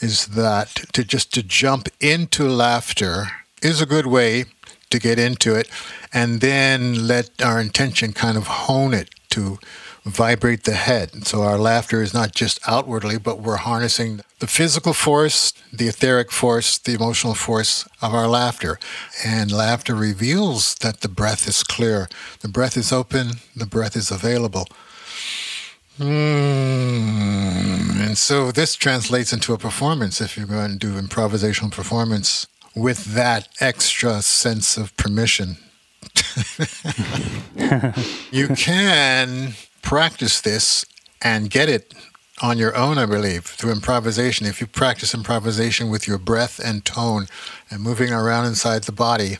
is 0.00 0.26
that 0.28 0.74
to 0.92 1.04
just 1.04 1.32
to 1.34 1.42
jump 1.42 1.88
into 2.00 2.48
laughter 2.48 3.26
is 3.62 3.80
a 3.80 3.86
good 3.86 4.06
way 4.06 4.44
to 4.90 4.98
get 4.98 5.18
into 5.18 5.54
it, 5.54 5.68
and 6.12 6.40
then 6.40 7.06
let 7.06 7.30
our 7.42 7.60
intention 7.60 8.12
kind 8.12 8.36
of 8.36 8.46
hone 8.46 8.92
it 8.92 9.08
to 9.30 9.58
vibrate 10.04 10.64
the 10.64 10.74
head. 10.74 11.26
So 11.26 11.42
our 11.42 11.58
laughter 11.58 12.02
is 12.02 12.12
not 12.12 12.34
just 12.34 12.58
outwardly, 12.66 13.18
but 13.18 13.40
we're 13.40 13.56
harnessing 13.56 14.20
the 14.40 14.46
physical 14.46 14.92
force, 14.92 15.52
the 15.72 15.88
etheric 15.88 16.32
force, 16.32 16.78
the 16.78 16.94
emotional 16.94 17.34
force 17.34 17.88
of 18.00 18.12
our 18.12 18.26
laughter. 18.26 18.78
And 19.24 19.52
laughter 19.52 19.94
reveals 19.94 20.74
that 20.76 21.00
the 21.00 21.08
breath 21.08 21.46
is 21.46 21.62
clear, 21.62 22.08
the 22.40 22.48
breath 22.48 22.76
is 22.76 22.92
open, 22.92 23.32
the 23.54 23.66
breath 23.66 23.96
is 23.96 24.10
available. 24.10 24.66
Mm. 25.98 28.06
And 28.06 28.18
so 28.18 28.50
this 28.50 28.74
translates 28.74 29.32
into 29.32 29.52
a 29.52 29.58
performance 29.58 30.20
if 30.20 30.36
you're 30.36 30.46
going 30.46 30.72
to 30.72 30.78
do 30.78 31.00
improvisational 31.00 31.70
performance 31.70 32.46
with 32.74 33.14
that 33.14 33.48
extra 33.60 34.22
sense 34.22 34.76
of 34.76 34.96
permission. 34.96 35.58
you 38.32 38.48
can 38.48 39.54
practice 39.82 40.40
this 40.40 40.86
and 41.20 41.50
get 41.50 41.68
it 41.68 41.92
on 42.40 42.58
your 42.58 42.76
own, 42.76 42.98
I 42.98 43.06
believe, 43.06 43.44
through 43.44 43.72
improvisation. 43.72 44.46
If 44.46 44.60
you 44.60 44.66
practice 44.66 45.14
improvisation 45.14 45.90
with 45.90 46.08
your 46.08 46.18
breath 46.18 46.58
and 46.58 46.84
tone 46.84 47.26
and 47.70 47.82
moving 47.82 48.12
around 48.12 48.46
inside 48.46 48.84
the 48.84 48.92
body, 48.92 49.38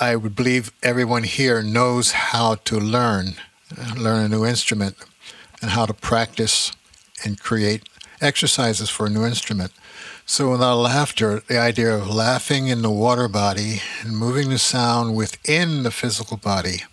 I 0.00 0.16
would 0.16 0.34
believe 0.34 0.72
everyone 0.82 1.24
here 1.24 1.62
knows 1.62 2.12
how 2.12 2.56
to 2.56 2.80
learn, 2.80 3.34
uh, 3.78 3.94
learn 3.96 4.24
a 4.24 4.28
new 4.28 4.44
instrument, 4.44 4.96
and 5.60 5.70
how 5.70 5.86
to 5.86 5.94
practice 5.94 6.72
and 7.24 7.38
create 7.38 7.88
exercises 8.20 8.88
for 8.88 9.06
a 9.06 9.10
new 9.10 9.24
instrument. 9.24 9.72
So, 10.24 10.52
with 10.52 10.62
our 10.62 10.76
laughter, 10.76 11.42
the 11.46 11.58
idea 11.58 11.94
of 11.94 12.08
laughing 12.08 12.68
in 12.68 12.82
the 12.82 12.90
water 12.90 13.28
body 13.28 13.82
and 14.00 14.16
moving 14.16 14.50
the 14.50 14.58
sound 14.58 15.14
within 15.14 15.82
the 15.82 15.90
physical 15.90 16.36
body. 16.36 16.84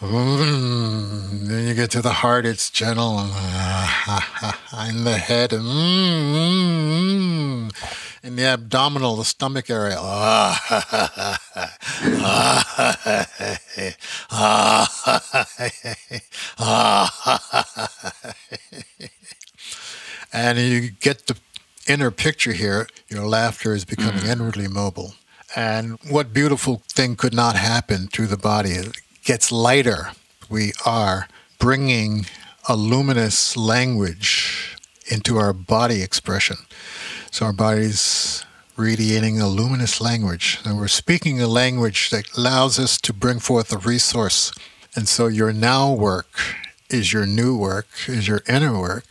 Mm, 0.00 1.46
then 1.46 1.68
you 1.68 1.74
get 1.74 1.90
to 1.90 2.00
the 2.00 2.10
heart, 2.10 2.46
it's 2.46 2.70
gentle. 2.70 3.18
in 3.20 3.28
the 5.04 5.18
head, 5.18 5.50
mm, 5.50 7.70
in 8.22 8.36
the 8.36 8.44
abdominal, 8.44 9.16
the 9.16 9.26
stomach 9.26 9.68
area. 9.68 9.98
and 20.32 20.58
you 20.58 20.92
get 20.92 21.26
the 21.26 21.36
inner 21.86 22.10
picture 22.10 22.52
here. 22.52 22.88
Your 23.10 23.26
laughter 23.26 23.74
is 23.74 23.84
becoming 23.84 24.24
inwardly 24.24 24.66
mobile. 24.66 25.12
And 25.54 25.98
what 26.08 26.32
beautiful 26.32 26.80
thing 26.88 27.16
could 27.16 27.34
not 27.34 27.56
happen 27.56 28.06
through 28.06 28.28
the 28.28 28.38
body? 28.38 28.78
Gets 29.24 29.52
lighter. 29.52 30.12
We 30.48 30.72
are 30.84 31.28
bringing 31.58 32.26
a 32.68 32.76
luminous 32.76 33.56
language 33.56 34.76
into 35.10 35.36
our 35.36 35.52
body 35.52 36.02
expression. 36.02 36.56
So 37.30 37.46
our 37.46 37.52
body's 37.52 38.44
radiating 38.76 39.40
a 39.40 39.48
luminous 39.48 40.00
language. 40.00 40.58
And 40.64 40.78
we're 40.78 40.88
speaking 40.88 41.40
a 41.40 41.46
language 41.46 42.10
that 42.10 42.34
allows 42.36 42.78
us 42.78 42.98
to 43.02 43.12
bring 43.12 43.38
forth 43.38 43.72
a 43.72 43.78
resource. 43.78 44.52
And 44.96 45.06
so 45.06 45.26
your 45.26 45.52
now 45.52 45.92
work 45.92 46.28
is 46.88 47.12
your 47.12 47.26
new 47.26 47.56
work, 47.56 47.86
is 48.08 48.26
your 48.26 48.42
inner 48.48 48.78
work. 48.78 49.04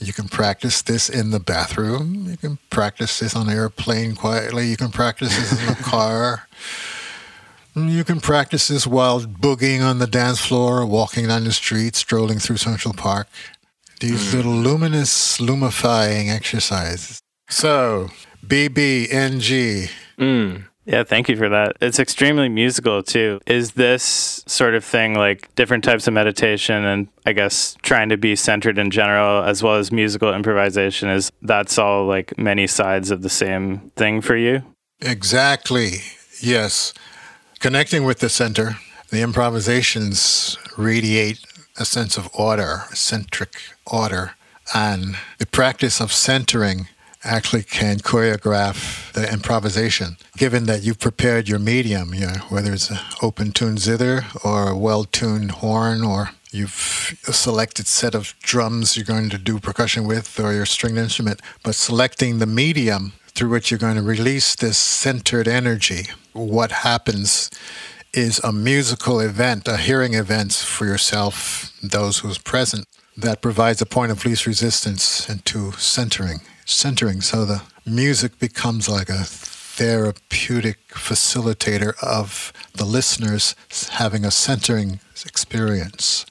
You 0.00 0.12
can 0.12 0.28
practice 0.28 0.82
this 0.82 1.08
in 1.08 1.30
the 1.30 1.40
bathroom. 1.40 2.26
You 2.28 2.36
can 2.36 2.58
practice 2.70 3.18
this 3.18 3.34
on 3.34 3.48
an 3.48 3.56
airplane 3.56 4.14
quietly. 4.14 4.66
You 4.66 4.76
can 4.76 4.90
practice 4.90 5.36
this 5.36 5.58
in 5.58 5.66
the 5.66 5.74
car. 5.82 6.46
You 7.74 8.04
can 8.04 8.20
practice 8.20 8.68
this 8.68 8.86
while 8.86 9.20
boogieing 9.20 9.82
on 9.82 9.98
the 9.98 10.06
dance 10.06 10.44
floor, 10.44 10.84
walking 10.84 11.28
down 11.28 11.44
the 11.44 11.52
street, 11.52 11.94
strolling 11.94 12.38
through 12.38 12.56
Central 12.56 12.94
Park. 12.94 13.28
These 14.00 14.30
hmm. 14.30 14.36
little 14.36 14.52
luminous, 14.52 15.38
lumifying 15.38 16.30
exercises. 16.30 17.20
So, 17.48 18.08
BBNG. 18.46 19.90
Hmm. 20.18 20.56
Yeah, 20.88 21.04
thank 21.04 21.28
you 21.28 21.36
for 21.36 21.50
that. 21.50 21.76
It's 21.82 21.98
extremely 21.98 22.48
musical 22.48 23.02
too. 23.02 23.40
Is 23.46 23.72
this 23.72 24.42
sort 24.46 24.74
of 24.74 24.82
thing 24.82 25.14
like 25.14 25.54
different 25.54 25.84
types 25.84 26.08
of 26.08 26.14
meditation 26.14 26.82
and 26.82 27.08
I 27.26 27.34
guess 27.34 27.76
trying 27.82 28.08
to 28.08 28.16
be 28.16 28.34
centered 28.34 28.78
in 28.78 28.90
general 28.90 29.44
as 29.44 29.62
well 29.62 29.74
as 29.74 29.92
musical 29.92 30.32
improvisation 30.32 31.10
is 31.10 31.30
that's 31.42 31.76
all 31.76 32.06
like 32.06 32.38
many 32.38 32.66
sides 32.66 33.10
of 33.10 33.20
the 33.20 33.28
same 33.28 33.92
thing 33.96 34.22
for 34.22 34.34
you? 34.34 34.62
Exactly. 35.02 35.90
Yes. 36.40 36.94
Connecting 37.60 38.04
with 38.04 38.20
the 38.20 38.28
center, 38.28 38.76
the 39.10 39.20
improvisations 39.20 40.56
radiate 40.76 41.40
a 41.76 41.84
sense 41.84 42.16
of 42.16 42.28
order, 42.32 42.84
centric 42.92 43.52
order, 43.84 44.32
and 44.72 45.16
the 45.38 45.46
practice 45.46 46.00
of 46.00 46.12
centering 46.12 46.86
actually 47.24 47.64
can 47.64 47.98
choreograph 47.98 49.12
the 49.12 49.32
improvisation. 49.32 50.16
Given 50.36 50.66
that 50.66 50.84
you've 50.84 51.00
prepared 51.00 51.48
your 51.48 51.58
medium, 51.58 52.14
you 52.14 52.26
know, 52.26 52.38
whether 52.48 52.72
it's 52.72 52.90
an 52.90 53.00
open 53.22 53.50
tuned 53.50 53.80
zither 53.80 54.22
or 54.44 54.68
a 54.68 54.76
well 54.76 55.02
tuned 55.02 55.50
horn 55.50 56.04
or 56.04 56.30
you've 56.52 57.18
a 57.26 57.32
selected 57.32 57.88
set 57.88 58.14
of 58.14 58.36
drums 58.40 58.96
you're 58.96 59.04
going 59.04 59.30
to 59.30 59.38
do 59.38 59.58
percussion 59.58 60.06
with 60.06 60.38
or 60.38 60.52
your 60.52 60.64
stringed 60.64 60.98
instrument, 60.98 61.40
but 61.64 61.74
selecting 61.74 62.38
the 62.38 62.46
medium 62.46 63.14
through 63.38 63.50
which 63.50 63.70
you're 63.70 63.78
going 63.78 63.94
to 63.94 64.02
release 64.02 64.56
this 64.56 64.76
centered 64.76 65.46
energy. 65.46 66.06
What 66.32 66.72
happens 66.72 67.50
is 68.12 68.40
a 68.40 68.50
musical 68.50 69.20
event, 69.20 69.68
a 69.68 69.76
hearing 69.76 70.14
event 70.14 70.52
for 70.52 70.86
yourself, 70.86 71.72
those 71.80 72.18
who's 72.18 72.38
present, 72.38 72.84
that 73.16 73.40
provides 73.40 73.80
a 73.80 73.86
point 73.86 74.10
of 74.10 74.24
least 74.24 74.44
resistance 74.44 75.28
into 75.30 75.70
centering. 75.72 76.40
Centering, 76.64 77.20
so 77.20 77.44
the 77.44 77.62
music 77.86 78.40
becomes 78.40 78.88
like 78.88 79.08
a 79.08 79.22
therapeutic 79.22 80.88
facilitator 80.88 81.92
of 82.02 82.52
the 82.74 82.84
listeners 82.84 83.54
having 83.90 84.24
a 84.24 84.32
centering 84.32 84.98
experience. 85.24 86.26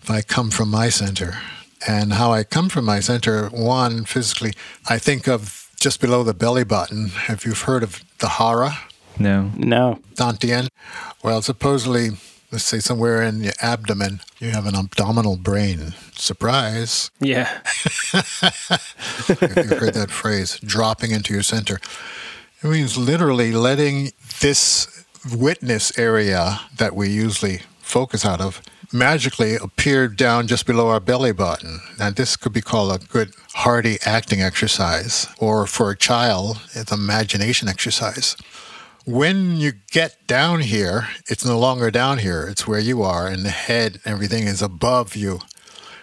If 0.00 0.08
I 0.08 0.22
come 0.22 0.52
from 0.52 0.70
my 0.70 0.88
center, 0.88 1.40
and 1.86 2.12
how 2.12 2.32
I 2.32 2.44
come 2.44 2.68
from 2.68 2.84
my 2.84 3.00
center, 3.00 3.48
one, 3.48 4.04
physically, 4.04 4.52
I 4.88 4.98
think 4.98 5.26
of 5.26 5.57
just 5.80 6.00
below 6.00 6.22
the 6.22 6.34
belly 6.34 6.64
button. 6.64 7.08
Have 7.08 7.44
you've 7.44 7.62
heard 7.62 7.82
of 7.82 8.02
the 8.18 8.28
hara, 8.28 8.78
No. 9.18 9.50
No. 9.56 10.00
Dantian, 10.14 10.68
well, 11.22 11.42
supposedly, 11.42 12.10
let's 12.52 12.64
say 12.64 12.78
somewhere 12.80 13.22
in 13.22 13.42
your 13.42 13.52
abdomen, 13.60 14.20
you 14.38 14.50
have 14.50 14.66
an 14.66 14.74
abdominal 14.76 15.36
brain. 15.36 15.94
Surprise. 16.14 17.10
Yeah. 17.20 17.60
if 18.12 19.28
you've 19.28 19.78
heard 19.78 19.94
that 19.94 20.10
phrase, 20.10 20.58
dropping 20.64 21.10
into 21.12 21.32
your 21.34 21.42
center. 21.42 21.78
It 22.62 22.68
means 22.68 22.96
literally 22.98 23.52
letting 23.52 24.12
this 24.40 25.04
witness 25.32 25.96
area 25.98 26.60
that 26.76 26.94
we 26.94 27.08
usually 27.08 27.62
focus 27.88 28.24
out 28.24 28.40
of 28.40 28.62
magically 28.92 29.54
appeared 29.54 30.16
down 30.16 30.46
just 30.46 30.66
below 30.66 30.88
our 30.88 31.00
belly 31.00 31.32
button. 31.32 31.80
Now, 31.98 32.10
this 32.10 32.36
could 32.36 32.52
be 32.52 32.60
called 32.60 32.92
a 32.92 33.04
good 33.04 33.32
hearty 33.54 33.98
acting 34.04 34.40
exercise, 34.40 35.26
or 35.38 35.66
for 35.66 35.90
a 35.90 35.96
child, 35.96 36.60
it's 36.74 36.92
imagination 36.92 37.68
exercise. 37.68 38.36
When 39.04 39.56
you 39.56 39.72
get 39.90 40.26
down 40.26 40.60
here, 40.60 41.08
it's 41.26 41.44
no 41.44 41.58
longer 41.58 41.90
down 41.90 42.18
here, 42.18 42.46
it's 42.48 42.66
where 42.66 42.80
you 42.80 43.02
are, 43.02 43.26
and 43.26 43.44
the 43.44 43.50
head, 43.50 44.00
everything 44.04 44.46
is 44.46 44.62
above 44.62 45.16
you. 45.16 45.40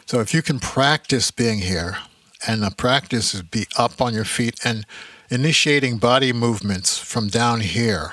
So 0.06 0.20
if 0.20 0.34
you 0.34 0.42
can 0.42 0.60
practice 0.60 1.32
being 1.32 1.60
here, 1.60 1.98
and 2.48 2.62
the 2.62 2.72
practice 2.72 3.34
is 3.34 3.42
be 3.42 3.65
up 3.77 4.01
on 4.01 4.13
your 4.13 4.25
feet 4.25 4.60
and 4.63 4.86
initiating 5.30 5.98
body 5.98 6.32
movements 6.32 7.00
from 7.00 7.27
down 7.27 7.62
here. 7.62 8.12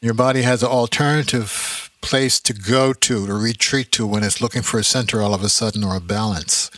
Your 0.00 0.14
body 0.14 0.42
has 0.42 0.62
an 0.62 0.70
alternative 0.70 1.83
place 2.04 2.38
to 2.38 2.52
go 2.52 2.92
to, 2.92 3.26
to 3.26 3.32
retreat 3.32 3.90
to 3.92 4.06
when 4.06 4.22
it's 4.22 4.40
looking 4.42 4.62
for 4.62 4.78
a 4.78 4.84
center 4.84 5.22
all 5.22 5.32
of 5.32 5.42
a 5.42 5.48
sudden 5.48 5.82
or 5.82 5.96
a 5.96 6.00
balance. 6.00 6.70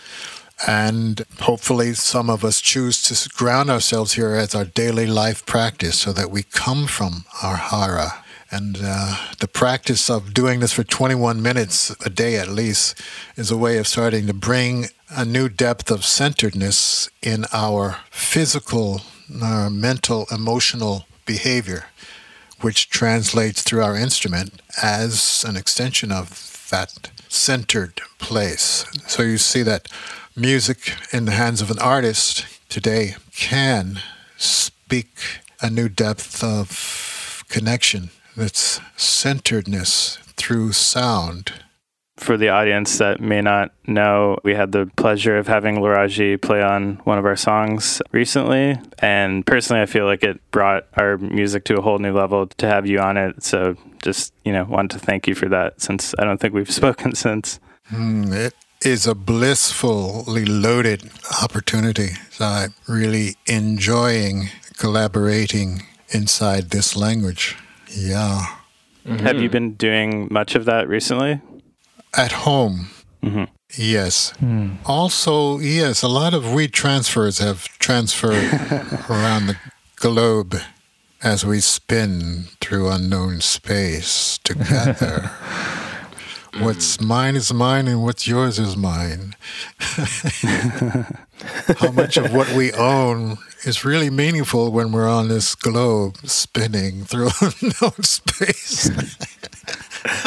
And 0.67 1.25
hopefully, 1.41 1.95
some 1.95 2.31
of 2.31 2.45
us 2.45 2.61
choose 2.61 3.03
to 3.03 3.29
ground 3.37 3.69
ourselves 3.69 4.13
here 4.13 4.35
as 4.35 4.55
our 4.55 4.65
daily 4.65 5.07
life 5.07 5.45
practice 5.45 5.99
so 5.99 6.13
that 6.13 6.31
we 6.31 6.45
come 6.45 6.87
from 6.87 7.25
our 7.43 7.57
hara. 7.57 8.25
And 8.51 8.79
uh, 8.81 9.17
the 9.41 9.49
practice 9.49 10.09
of 10.09 10.33
doing 10.33 10.61
this 10.61 10.73
for 10.73 10.85
21 10.85 11.43
minutes 11.43 11.91
a 12.07 12.09
day 12.09 12.37
at 12.37 12.49
least 12.49 12.99
is 13.37 13.51
a 13.51 13.57
way 13.57 13.79
of 13.79 13.89
starting 13.89 14.29
to 14.29 14.33
bring 14.33 14.87
a 15.11 15.25
new 15.25 15.49
depth 15.49 15.91
of 15.91 16.05
centeredness 16.05 17.11
in 17.21 17.45
our 17.53 17.99
physical, 18.11 19.03
our 19.43 19.69
mental, 19.69 20.27
emotional 20.31 21.05
behavior, 21.27 21.87
which 22.61 22.89
translates 22.89 23.63
through 23.63 23.83
our 23.83 23.97
instrument 23.97 24.61
as 24.83 25.45
an 25.47 25.57
extension 25.57 26.11
of 26.11 26.67
that 26.71 27.11
centered 27.29 28.01
place. 28.19 28.85
So 29.07 29.23
you 29.23 29.39
see 29.39 29.63
that 29.63 29.89
music 30.35 30.93
in 31.13 31.25
the 31.25 31.33
hands 31.33 31.61
of 31.61 31.71
an 31.71 31.79
artist 31.79 32.47
today 32.69 33.17
can 33.35 34.01
speak 34.37 35.41
a 35.61 35.71
new 35.71 35.89
depth 35.89 36.43
of 36.43 37.45
connection 37.49 38.11
that's 38.37 38.81
centeredness 38.97 40.19
through 40.37 40.73
sound. 40.73 41.53
For 42.17 42.39
the 42.39 42.49
audience 42.49 42.97
that 42.99 43.21
may 43.21 43.43
not 43.43 43.73
know, 43.87 44.39
we 44.43 44.55
had 44.55 44.73
the 44.73 44.91
pleasure 44.97 45.37
of 45.37 45.47
having 45.47 45.77
Laraaji 45.77 46.41
play 46.41 46.63
on 46.63 46.97
one 47.05 47.19
of 47.19 47.27
our 47.27 47.37
songs 47.37 48.01
recently. 48.11 48.79
And 49.01 49.45
personally, 49.45 49.83
I 49.83 49.87
feel 49.87 50.07
like 50.07 50.23
it 50.23 50.41
brought 50.51 50.87
our 50.97 51.19
music 51.19 51.65
to 51.65 51.77
a 51.77 51.83
whole 51.83 51.99
new 51.99 52.15
level 52.15 52.47
to 52.47 52.67
have 52.67 52.87
you 52.87 53.01
on 53.01 53.19
it. 53.19 53.43
So 53.43 53.77
just, 54.03 54.33
you 54.45 54.53
know, 54.53 54.65
wanted 54.65 54.99
to 54.99 55.05
thank 55.05 55.27
you 55.27 55.35
for 55.35 55.49
that 55.51 55.81
since 55.83 56.15
I 56.19 56.25
don't 56.25 56.41
think 56.41 56.55
we've 56.55 56.71
spoken 56.83 57.15
since. 57.15 57.61
Mm, 57.93 58.33
it 58.35 58.55
is 58.83 59.07
a 59.07 59.15
blissfully 59.15 60.47
loaded 60.47 61.11
opportunity. 61.43 62.11
So 62.31 62.45
I'm 62.47 62.75
really 62.89 63.37
enjoying 63.47 64.49
collaborating 64.79 65.83
inside 66.11 66.71
this 66.71 66.97
language. 66.97 67.57
Yeah. 67.91 68.57
Have 69.07 69.41
you 69.41 69.49
been 69.49 69.75
doing 69.75 70.29
much 70.31 70.55
of 70.55 70.65
that 70.65 70.89
recently? 70.89 71.41
At 72.15 72.33
home. 72.33 72.89
Mm-hmm. 73.23 73.45
Yes. 73.77 74.31
Hmm. 74.39 74.75
Also, 74.85 75.59
yes, 75.59 76.03
a 76.03 76.09
lot 76.09 76.35
of 76.35 76.45
WeTransfers 76.45 77.41
have 77.41 77.65
transferred 77.79 78.45
around 79.11 79.47
the 79.47 79.57
globe 79.97 80.57
as 81.23 81.45
we 81.45 81.61
spin 81.61 82.45
through 82.61 82.89
unknown 82.89 83.41
space 83.41 84.39
together. 84.45 85.31
what's 86.61 87.01
mine 87.01 87.37
is 87.37 87.53
mine 87.53 87.89
and 87.89 88.03
what's 88.03 88.27
yours 88.27 88.59
is 88.59 88.77
mine. 88.77 89.35
How 91.79 91.91
much 91.91 92.17
of 92.17 92.33
what 92.33 92.53
we 92.53 92.73
own 92.73 93.39
is 93.65 93.85
really 93.85 94.11
meaningful 94.11 94.71
when 94.71 94.93
we're 94.93 95.09
on 95.09 95.29
this 95.29 95.55
globe 95.55 96.17
spinning 96.25 97.05
through 97.05 97.31
unknown 97.41 98.03
space. 98.03 98.91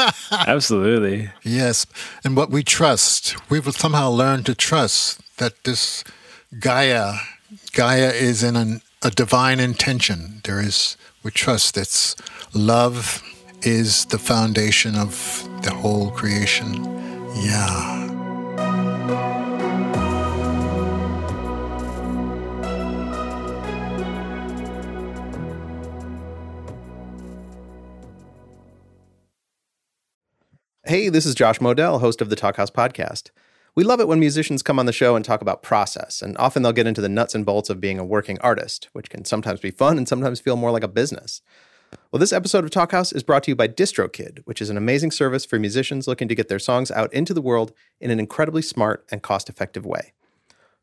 Absolutely. 0.32 1.30
Yes, 1.44 1.86
and 2.24 2.36
what 2.36 2.50
we 2.50 2.64
trust, 2.64 3.36
we've 3.50 3.66
somehow 3.74 4.10
learned 4.10 4.46
to 4.48 4.56
trust 4.56 5.22
that 5.38 5.64
this 5.64 6.04
Gaia, 6.60 7.16
Gaia 7.74 8.10
is 8.10 8.44
in 8.44 8.56
an, 8.56 8.82
a 9.04 9.12
divine 9.12 9.60
intention. 9.60 10.42
There 10.44 10.62
is, 10.62 10.98
we 11.24 11.32
trust 11.32 11.76
that 11.76 12.16
love 12.54 13.24
is 13.62 14.06
the 14.06 14.20
foundation 14.20 14.96
of 14.96 15.48
the 15.64 15.72
whole 15.72 16.12
creation. 16.12 16.84
Yeah. 17.36 18.09
Hey, 30.90 31.08
this 31.10 31.28
is 31.28 31.36
Josh 31.36 31.60
Modell, 31.60 32.00
host 32.00 32.20
of 32.20 32.32
the 32.32 32.36
Talkhouse 32.36 32.72
podcast. 32.72 33.30
We 33.76 33.84
love 33.84 34.00
it 34.00 34.08
when 34.08 34.20
musicians 34.20 34.64
come 34.64 34.80
on 34.80 34.88
the 34.88 34.92
show 34.92 35.16
and 35.16 35.24
talk 35.24 35.40
about 35.40 35.62
process, 35.62 36.24
and 36.24 36.36
often 36.40 36.64
they'll 36.64 36.72
get 36.72 36.88
into 36.88 37.00
the 37.00 37.08
nuts 37.08 37.36
and 37.36 37.46
bolts 37.46 37.70
of 37.70 37.80
being 37.80 38.00
a 38.00 38.04
working 38.04 38.40
artist, 38.40 38.90
which 38.94 39.08
can 39.08 39.24
sometimes 39.24 39.60
be 39.60 39.70
fun 39.70 40.00
and 40.00 40.08
sometimes 40.08 40.40
feel 40.40 40.56
more 40.56 40.72
like 40.72 40.82
a 40.82 40.88
business. 40.88 41.44
Well, 42.12 42.20
this 42.20 42.34
episode 42.34 42.64
of 42.64 42.72
Talkhouse 42.72 43.16
is 43.16 43.22
brought 43.22 43.44
to 43.44 43.52
you 43.52 43.56
by 43.56 43.68
DistroKid, 43.68 44.40
which 44.46 44.64
is 44.64 44.72
an 44.72 44.78
amazing 44.78 45.12
service 45.12 45.46
for 45.46 45.60
musicians 45.60 46.08
looking 46.08 46.28
to 46.28 46.34
get 46.34 46.48
their 46.48 46.58
songs 46.58 46.90
out 46.90 47.14
into 47.14 47.36
the 47.36 47.42
world 47.44 47.72
in 48.02 48.10
an 48.10 48.20
incredibly 48.20 48.64
smart 48.64 49.06
and 49.12 49.22
cost 49.22 49.48
effective 49.48 49.86
way. 49.86 50.14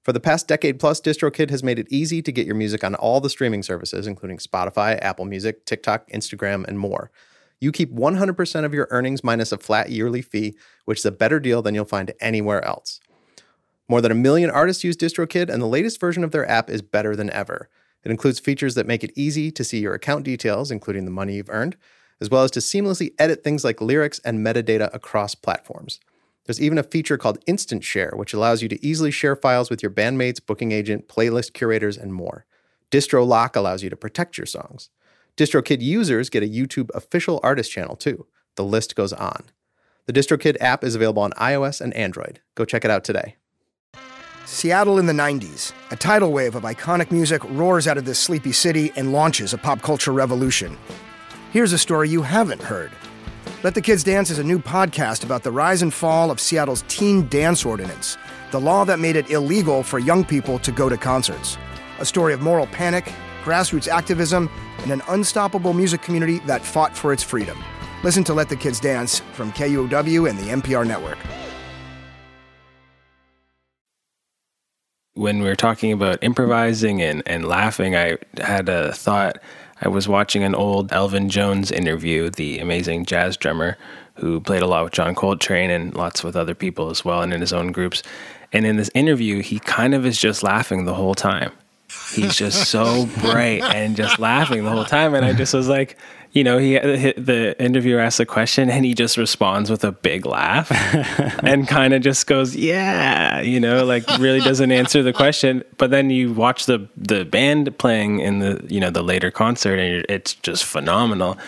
For 0.04 0.12
the 0.12 0.20
past 0.20 0.46
decade 0.46 0.78
plus, 0.78 1.00
DistroKid 1.00 1.50
has 1.50 1.64
made 1.64 1.80
it 1.80 1.88
easy 1.90 2.22
to 2.22 2.30
get 2.30 2.46
your 2.46 2.54
music 2.54 2.84
on 2.84 2.94
all 2.94 3.20
the 3.20 3.28
streaming 3.28 3.64
services, 3.64 4.06
including 4.06 4.38
Spotify, 4.38 5.02
Apple 5.02 5.24
Music, 5.24 5.64
TikTok, 5.64 6.08
Instagram, 6.10 6.64
and 6.68 6.78
more. 6.78 7.10
You 7.60 7.72
keep 7.72 7.92
100% 7.92 8.64
of 8.64 8.74
your 8.74 8.86
earnings 8.90 9.24
minus 9.24 9.52
a 9.52 9.58
flat 9.58 9.90
yearly 9.90 10.22
fee, 10.22 10.56
which 10.84 10.98
is 10.98 11.06
a 11.06 11.12
better 11.12 11.40
deal 11.40 11.62
than 11.62 11.74
you'll 11.74 11.84
find 11.84 12.12
anywhere 12.20 12.64
else. 12.64 13.00
More 13.88 14.00
than 14.00 14.12
a 14.12 14.16
million 14.16 14.50
artists 14.50 14.84
use 14.84 14.96
DistroKid, 14.96 15.48
and 15.48 15.62
the 15.62 15.66
latest 15.66 16.00
version 16.00 16.24
of 16.24 16.32
their 16.32 16.48
app 16.50 16.68
is 16.68 16.82
better 16.82 17.14
than 17.14 17.30
ever. 17.30 17.68
It 18.04 18.10
includes 18.10 18.38
features 18.38 18.74
that 18.74 18.86
make 18.86 19.02
it 19.02 19.12
easy 19.16 19.50
to 19.52 19.64
see 19.64 19.78
your 19.78 19.94
account 19.94 20.24
details, 20.24 20.70
including 20.70 21.04
the 21.04 21.10
money 21.10 21.36
you've 21.36 21.50
earned, 21.50 21.76
as 22.20 22.30
well 22.30 22.42
as 22.44 22.50
to 22.52 22.60
seamlessly 22.60 23.12
edit 23.18 23.42
things 23.42 23.64
like 23.64 23.80
lyrics 23.80 24.20
and 24.24 24.44
metadata 24.44 24.92
across 24.92 25.34
platforms. 25.34 26.00
There's 26.44 26.60
even 26.60 26.78
a 26.78 26.84
feature 26.84 27.18
called 27.18 27.42
Instant 27.46 27.82
Share, 27.82 28.12
which 28.14 28.32
allows 28.32 28.62
you 28.62 28.68
to 28.68 28.86
easily 28.86 29.10
share 29.10 29.34
files 29.34 29.70
with 29.70 29.82
your 29.82 29.90
bandmates, 29.90 30.44
booking 30.44 30.72
agent, 30.72 31.08
playlist 31.08 31.52
curators, 31.52 31.96
and 31.96 32.14
more. 32.14 32.46
Distro 32.90 33.26
Lock 33.26 33.56
allows 33.56 33.82
you 33.82 33.90
to 33.90 33.96
protect 33.96 34.38
your 34.38 34.46
songs. 34.46 34.90
DistroKid 35.36 35.82
users 35.82 36.30
get 36.30 36.42
a 36.42 36.46
YouTube 36.46 36.88
official 36.94 37.40
artist 37.42 37.70
channel 37.70 37.94
too. 37.94 38.26
The 38.54 38.64
list 38.64 38.96
goes 38.96 39.12
on. 39.12 39.44
The 40.06 40.12
DistroKid 40.12 40.56
app 40.60 40.82
is 40.82 40.94
available 40.94 41.22
on 41.22 41.32
iOS 41.32 41.80
and 41.80 41.92
Android. 41.92 42.40
Go 42.54 42.64
check 42.64 42.86
it 42.86 42.90
out 42.90 43.04
today. 43.04 43.36
Seattle 44.46 44.98
in 44.98 45.04
the 45.06 45.12
90s. 45.12 45.72
A 45.90 45.96
tidal 45.96 46.32
wave 46.32 46.54
of 46.54 46.62
iconic 46.62 47.10
music 47.10 47.42
roars 47.50 47.86
out 47.86 47.98
of 47.98 48.06
this 48.06 48.18
sleepy 48.18 48.52
city 48.52 48.92
and 48.96 49.12
launches 49.12 49.52
a 49.52 49.58
pop 49.58 49.82
culture 49.82 50.12
revolution. 50.12 50.78
Here's 51.52 51.74
a 51.74 51.78
story 51.78 52.08
you 52.08 52.22
haven't 52.22 52.62
heard. 52.62 52.92
Let 53.62 53.74
the 53.74 53.82
Kids 53.82 54.04
Dance 54.04 54.30
is 54.30 54.38
a 54.38 54.44
new 54.44 54.58
podcast 54.58 55.22
about 55.24 55.42
the 55.42 55.52
rise 55.52 55.82
and 55.82 55.92
fall 55.92 56.30
of 56.30 56.40
Seattle's 56.40 56.84
teen 56.88 57.28
dance 57.28 57.66
ordinance, 57.66 58.16
the 58.52 58.60
law 58.60 58.84
that 58.84 59.00
made 59.00 59.16
it 59.16 59.30
illegal 59.30 59.82
for 59.82 59.98
young 59.98 60.24
people 60.24 60.58
to 60.60 60.72
go 60.72 60.88
to 60.88 60.96
concerts. 60.96 61.58
A 61.98 62.06
story 62.06 62.32
of 62.32 62.40
moral 62.40 62.68
panic, 62.68 63.12
grassroots 63.42 63.88
activism, 63.88 64.48
and 64.86 65.02
an 65.02 65.02
unstoppable 65.08 65.72
music 65.72 66.00
community 66.00 66.38
that 66.46 66.62
fought 66.62 66.96
for 66.96 67.12
its 67.12 67.22
freedom. 67.22 67.58
Listen 68.04 68.22
to 68.24 68.34
Let 68.34 68.48
the 68.48 68.56
Kids 68.56 68.80
Dance 68.80 69.18
from 69.32 69.52
KUOW 69.52 70.30
and 70.30 70.38
the 70.38 70.50
NPR 70.50 70.86
network. 70.86 71.18
when 75.16 75.38
we 75.38 75.48
were 75.48 75.56
talking 75.56 75.92
about 75.92 76.22
improvising 76.22 77.00
and, 77.02 77.22
and 77.26 77.48
laughing, 77.48 77.96
I 77.96 78.18
had 78.36 78.68
a 78.68 78.92
thought. 78.92 79.38
I 79.80 79.88
was 79.88 80.06
watching 80.06 80.44
an 80.44 80.54
old 80.54 80.92
Elvin 80.92 81.30
Jones 81.30 81.72
interview, 81.72 82.30
the 82.30 82.58
amazing 82.58 83.06
jazz 83.06 83.36
drummer 83.36 83.78
who 84.14 84.40
played 84.40 84.62
a 84.62 84.66
lot 84.66 84.84
with 84.84 84.92
John 84.92 85.14
Coltrane 85.14 85.70
and 85.70 85.94
lots 85.94 86.22
with 86.22 86.36
other 86.36 86.54
people 86.54 86.90
as 86.90 87.04
well, 87.04 87.22
and 87.22 87.32
in 87.32 87.40
his 87.40 87.52
own 87.52 87.72
groups. 87.72 88.02
And 88.52 88.66
in 88.66 88.76
this 88.76 88.90
interview, 88.94 89.42
he 89.42 89.58
kind 89.58 89.94
of 89.94 90.06
is 90.06 90.18
just 90.18 90.42
laughing 90.42 90.84
the 90.84 90.94
whole 90.94 91.14
time. 91.14 91.50
He's 92.14 92.36
just 92.36 92.70
so 92.70 93.06
bright 93.20 93.62
and 93.62 93.96
just 93.96 94.18
laughing 94.18 94.64
the 94.64 94.70
whole 94.70 94.84
time. 94.84 95.14
And 95.14 95.24
I 95.24 95.32
just 95.32 95.52
was 95.52 95.68
like, 95.68 95.96
you 96.32 96.44
know, 96.44 96.58
he 96.58 96.74
the 96.78 97.56
interviewer 97.58 97.98
asks 97.98 98.20
a 98.20 98.26
question 98.26 98.68
and 98.68 98.84
he 98.84 98.92
just 98.92 99.16
responds 99.16 99.70
with 99.70 99.82
a 99.84 99.92
big 99.92 100.26
laugh 100.26 100.70
and 101.42 101.66
kind 101.66 101.94
of 101.94 102.02
just 102.02 102.26
goes, 102.26 102.54
"Yeah," 102.54 103.40
you 103.40 103.58
know, 103.58 103.86
like 103.86 104.06
really 104.18 104.40
doesn't 104.40 104.70
answer 104.70 105.02
the 105.02 105.14
question. 105.14 105.64
But 105.78 105.90
then 105.90 106.10
you 106.10 106.34
watch 106.34 106.66
the 106.66 106.86
the 106.94 107.24
band 107.24 107.78
playing 107.78 108.20
in 108.20 108.40
the 108.40 108.62
you 108.68 108.80
know 108.80 108.90
the 108.90 109.02
later 109.02 109.30
concert 109.30 109.78
and 109.78 110.04
it's 110.10 110.34
just 110.34 110.64
phenomenal. 110.64 111.38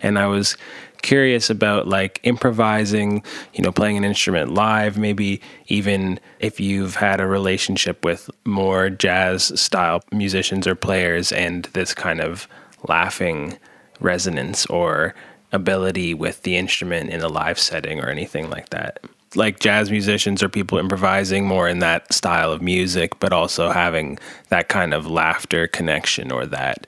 And 0.00 0.18
I 0.18 0.28
was 0.28 0.56
curious 1.02 1.50
about 1.50 1.88
like 1.88 2.20
improvising, 2.22 3.22
you 3.54 3.62
know, 3.62 3.72
playing 3.72 3.96
an 3.96 4.04
instrument 4.04 4.54
live, 4.54 4.98
maybe 4.98 5.40
even 5.66 6.20
if 6.40 6.60
you've 6.60 6.96
had 6.96 7.20
a 7.20 7.26
relationship 7.26 8.04
with 8.04 8.30
more 8.44 8.90
jazz 8.90 9.58
style 9.60 10.02
musicians 10.12 10.66
or 10.66 10.74
players 10.74 11.32
and 11.32 11.64
this 11.72 11.94
kind 11.94 12.20
of 12.20 12.48
laughing 12.86 13.58
resonance 14.00 14.66
or 14.66 15.14
ability 15.52 16.14
with 16.14 16.42
the 16.42 16.56
instrument 16.56 17.10
in 17.10 17.20
a 17.20 17.28
live 17.28 17.58
setting 17.58 18.00
or 18.00 18.08
anything 18.08 18.50
like 18.50 18.68
that. 18.70 19.00
Like 19.34 19.60
jazz 19.60 19.90
musicians 19.90 20.42
or 20.42 20.48
people 20.48 20.78
improvising 20.78 21.46
more 21.46 21.68
in 21.68 21.80
that 21.80 22.12
style 22.12 22.52
of 22.52 22.62
music, 22.62 23.18
but 23.20 23.32
also 23.32 23.70
having 23.70 24.18
that 24.48 24.68
kind 24.68 24.94
of 24.94 25.06
laughter 25.06 25.66
connection 25.66 26.32
or 26.32 26.46
that. 26.46 26.86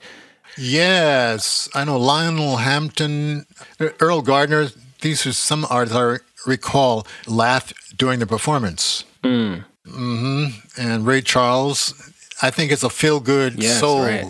Yes, 0.57 1.69
I 1.73 1.83
know 1.85 1.97
Lionel 1.97 2.57
Hampton, 2.57 3.45
Erroll 3.79 4.23
Garner. 4.23 4.67
These 5.01 5.25
are 5.25 5.33
some 5.33 5.65
artists 5.69 5.95
I 5.97 6.17
recall 6.45 7.07
laugh 7.27 7.73
during 7.97 8.19
the 8.19 8.27
performance. 8.27 9.03
Mm. 9.23 9.63
hmm 9.89 10.45
And 10.77 11.05
Ray 11.05 11.21
Charles, 11.21 11.93
I 12.41 12.49
think 12.51 12.71
it's 12.71 12.83
a 12.83 12.89
feel 12.89 13.19
good 13.19 13.61
Yes, 13.61 13.79
soul 13.79 14.03
right. 14.03 14.25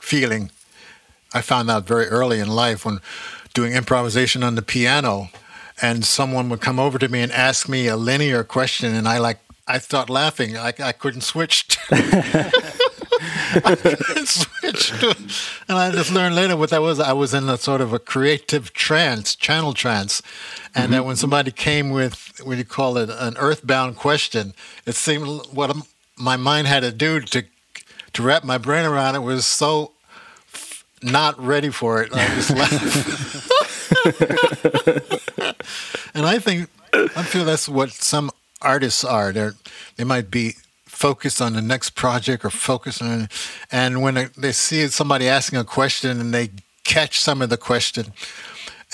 feeling. 0.00 0.50
I 1.34 1.40
found 1.42 1.70
out 1.70 1.86
very 1.86 2.06
early 2.06 2.40
in 2.40 2.48
life 2.48 2.84
when 2.84 3.00
doing 3.54 3.72
improvisation 3.72 4.42
on 4.42 4.54
the 4.54 4.62
piano, 4.62 5.28
and 5.80 6.04
someone 6.04 6.48
would 6.50 6.60
come 6.60 6.78
over 6.78 6.98
to 6.98 7.08
me 7.08 7.20
and 7.22 7.32
ask 7.32 7.68
me 7.68 7.86
a 7.88 7.96
linear 7.96 8.44
question, 8.44 8.94
and 8.94 9.08
I 9.08 9.18
like 9.18 9.38
I 9.66 9.78
start 9.78 10.10
laughing. 10.10 10.56
I, 10.56 10.72
I 10.82 10.92
couldn't 10.92 11.22
switch. 11.22 11.78
I 13.64 13.74
to, 13.74 15.16
and 15.68 15.78
I 15.78 15.90
just 15.90 16.12
learned 16.12 16.34
later 16.34 16.56
what 16.56 16.70
that 16.70 16.82
was. 16.82 17.00
I 17.00 17.12
was 17.12 17.34
in 17.34 17.48
a 17.48 17.56
sort 17.56 17.80
of 17.80 17.92
a 17.92 17.98
creative 17.98 18.72
trance, 18.72 19.36
channel 19.36 19.72
trance, 19.72 20.22
and 20.74 20.92
then 20.92 21.00
mm-hmm. 21.00 21.08
when 21.08 21.16
somebody 21.16 21.50
came 21.50 21.90
with 21.90 22.40
what 22.44 22.52
do 22.52 22.58
you 22.58 22.64
call 22.64 22.96
it, 22.96 23.10
an 23.10 23.36
earthbound 23.38 23.96
question, 23.96 24.54
it 24.86 24.94
seemed 24.94 25.26
what 25.52 25.74
my 26.16 26.36
mind 26.36 26.66
had 26.66 26.80
to 26.80 26.92
do 26.92 27.20
to 27.20 27.44
to 28.12 28.22
wrap 28.22 28.44
my 28.44 28.58
brain 28.58 28.84
around 28.84 29.14
it 29.14 29.20
was 29.20 29.46
so 29.46 29.92
not 31.02 31.38
ready 31.42 31.70
for 31.70 32.02
it. 32.02 32.12
I 32.12 32.26
just 32.34 32.50
laughed. 32.50 33.48
and 36.14 36.26
I 36.26 36.38
think 36.38 36.68
I 36.92 37.22
feel 37.22 37.44
that's 37.44 37.68
what 37.68 37.90
some 37.90 38.30
artists 38.60 39.04
are. 39.04 39.32
They 39.32 39.50
they 39.96 40.04
might 40.04 40.30
be 40.30 40.54
focused 41.02 41.42
on 41.42 41.54
the 41.54 41.60
next 41.60 41.96
project 41.96 42.44
or 42.44 42.50
focused 42.50 43.02
on, 43.02 43.28
and 43.72 44.00
when 44.02 44.14
they, 44.14 44.26
they 44.38 44.52
see 44.52 44.86
somebody 44.86 45.28
asking 45.28 45.58
a 45.58 45.64
question 45.64 46.20
and 46.20 46.32
they 46.32 46.48
catch 46.84 47.18
some 47.18 47.42
of 47.42 47.50
the 47.50 47.56
question. 47.56 48.12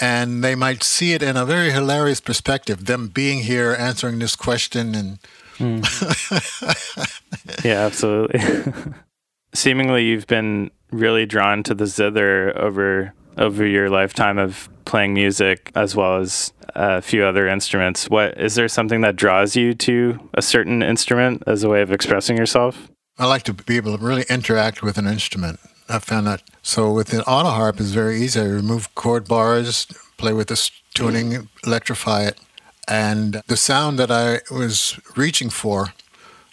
And 0.00 0.42
they 0.42 0.54
might 0.54 0.82
see 0.82 1.12
it 1.12 1.22
in 1.22 1.36
a 1.36 1.44
very 1.44 1.70
hilarious 1.70 2.20
perspective, 2.20 2.86
them 2.86 3.08
being 3.08 3.40
here 3.40 3.76
answering 3.78 4.20
this 4.20 4.36
question 4.36 4.94
and 4.94 5.18
hmm. 5.58 5.80
Yeah, 7.64 7.84
absolutely. 7.84 8.40
Seemingly, 9.54 10.04
you've 10.04 10.28
been 10.28 10.70
really 10.90 11.26
drawn 11.26 11.62
to 11.64 11.74
the 11.74 11.84
zither 11.84 12.56
over 12.56 13.12
over 13.38 13.64
your 13.64 13.88
lifetime 13.88 14.38
of 14.38 14.68
playing 14.84 15.14
music, 15.14 15.70
as 15.74 15.94
well 15.94 16.18
as 16.18 16.52
a 16.74 17.00
few 17.02 17.24
other 17.24 17.48
instruments. 17.48 18.08
What 18.08 18.38
is 18.40 18.54
there 18.54 18.68
something 18.68 19.00
that 19.02 19.16
draws 19.16 19.56
you 19.56 19.74
to 19.74 20.18
a 20.34 20.42
certain 20.42 20.82
instrument 20.82 21.42
as 21.46 21.64
a 21.64 21.68
way 21.68 21.82
of 21.82 21.92
expressing 21.92 22.36
yourself? 22.36 22.88
I 23.18 23.26
like 23.26 23.42
to 23.44 23.52
be 23.52 23.76
able 23.76 23.96
to 23.96 24.04
really 24.04 24.24
interact 24.28 24.82
with 24.82 24.98
an 24.98 25.06
instrument. 25.06 25.58
I 25.88 25.98
found 25.98 26.26
that 26.26 26.42
so 26.62 26.92
with 26.92 27.12
an 27.12 27.22
auto 27.22 27.50
harp 27.50 27.80
is 27.80 27.92
very 27.92 28.20
easy. 28.20 28.40
I 28.40 28.44
remove 28.44 28.94
chord 28.94 29.26
bars, 29.26 29.86
play 30.18 30.32
with 30.32 30.48
the 30.48 30.70
tuning, 30.94 31.48
electrify 31.64 32.24
it, 32.24 32.38
and 32.86 33.42
the 33.46 33.56
sound 33.56 33.98
that 33.98 34.10
I 34.10 34.40
was 34.54 35.00
reaching 35.16 35.50
for 35.50 35.94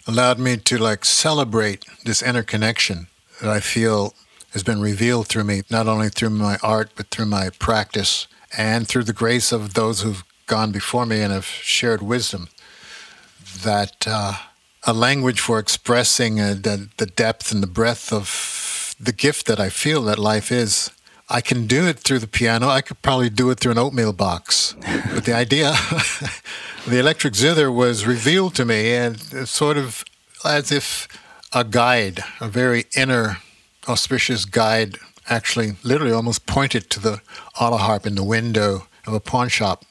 allowed 0.06 0.38
me 0.38 0.56
to 0.56 0.78
like 0.78 1.04
celebrate 1.04 1.84
this 2.04 2.22
interconnection 2.22 3.08
that 3.40 3.50
I 3.50 3.60
feel 3.60 4.14
has 4.56 4.62
been 4.62 4.80
revealed 4.80 5.28
through 5.28 5.44
me, 5.44 5.60
not 5.68 5.86
only 5.86 6.08
through 6.08 6.30
my 6.30 6.56
art 6.62 6.90
but 6.96 7.10
through 7.10 7.26
my 7.26 7.50
practice 7.50 8.26
and 8.56 8.88
through 8.88 9.04
the 9.04 9.12
grace 9.12 9.52
of 9.52 9.74
those 9.74 10.00
who've 10.00 10.24
gone 10.46 10.72
before 10.72 11.04
me 11.04 11.20
and 11.20 11.30
have 11.30 11.44
shared 11.44 12.00
wisdom. 12.00 12.48
That 13.62 14.06
uh, 14.06 14.32
a 14.84 14.94
language 14.94 15.40
for 15.40 15.58
expressing 15.58 16.40
uh, 16.40 16.54
the, 16.54 16.88
the 16.96 17.04
depth 17.04 17.52
and 17.52 17.62
the 17.62 17.66
breadth 17.66 18.10
of 18.10 18.94
the 18.98 19.12
gift 19.12 19.44
that 19.44 19.60
I 19.60 19.68
feel 19.68 20.00
that 20.04 20.18
life 20.18 20.50
is. 20.50 20.90
I 21.28 21.42
can 21.42 21.66
do 21.66 21.86
it 21.86 21.98
through 21.98 22.20
the 22.20 22.26
piano. 22.26 22.68
I 22.68 22.80
could 22.80 23.02
probably 23.02 23.28
do 23.28 23.50
it 23.50 23.60
through 23.60 23.72
an 23.72 23.78
oatmeal 23.78 24.14
box. 24.14 24.74
but 25.12 25.26
the 25.26 25.34
idea, 25.34 25.72
the 26.86 26.98
electric 26.98 27.34
zither 27.34 27.70
was 27.70 28.06
revealed 28.06 28.54
to 28.54 28.64
me 28.64 28.94
and 28.94 29.20
sort 29.46 29.76
of 29.76 30.02
as 30.46 30.72
if 30.72 31.08
a 31.52 31.62
guide, 31.62 32.24
a 32.40 32.48
very 32.48 32.86
inner, 32.96 33.42
auspicious 33.88 34.44
guide, 34.44 34.98
actually 35.28 35.76
literally 35.82 36.12
almost 36.12 36.46
pointed 36.46 36.90
to 36.90 37.00
the 37.00 37.20
auto 37.60 37.76
harp 37.76 38.06
in 38.06 38.14
the 38.14 38.24
window 38.24 38.86
of 39.06 39.12
a 39.14 39.20
pawn 39.20 39.48
shop 39.48 39.84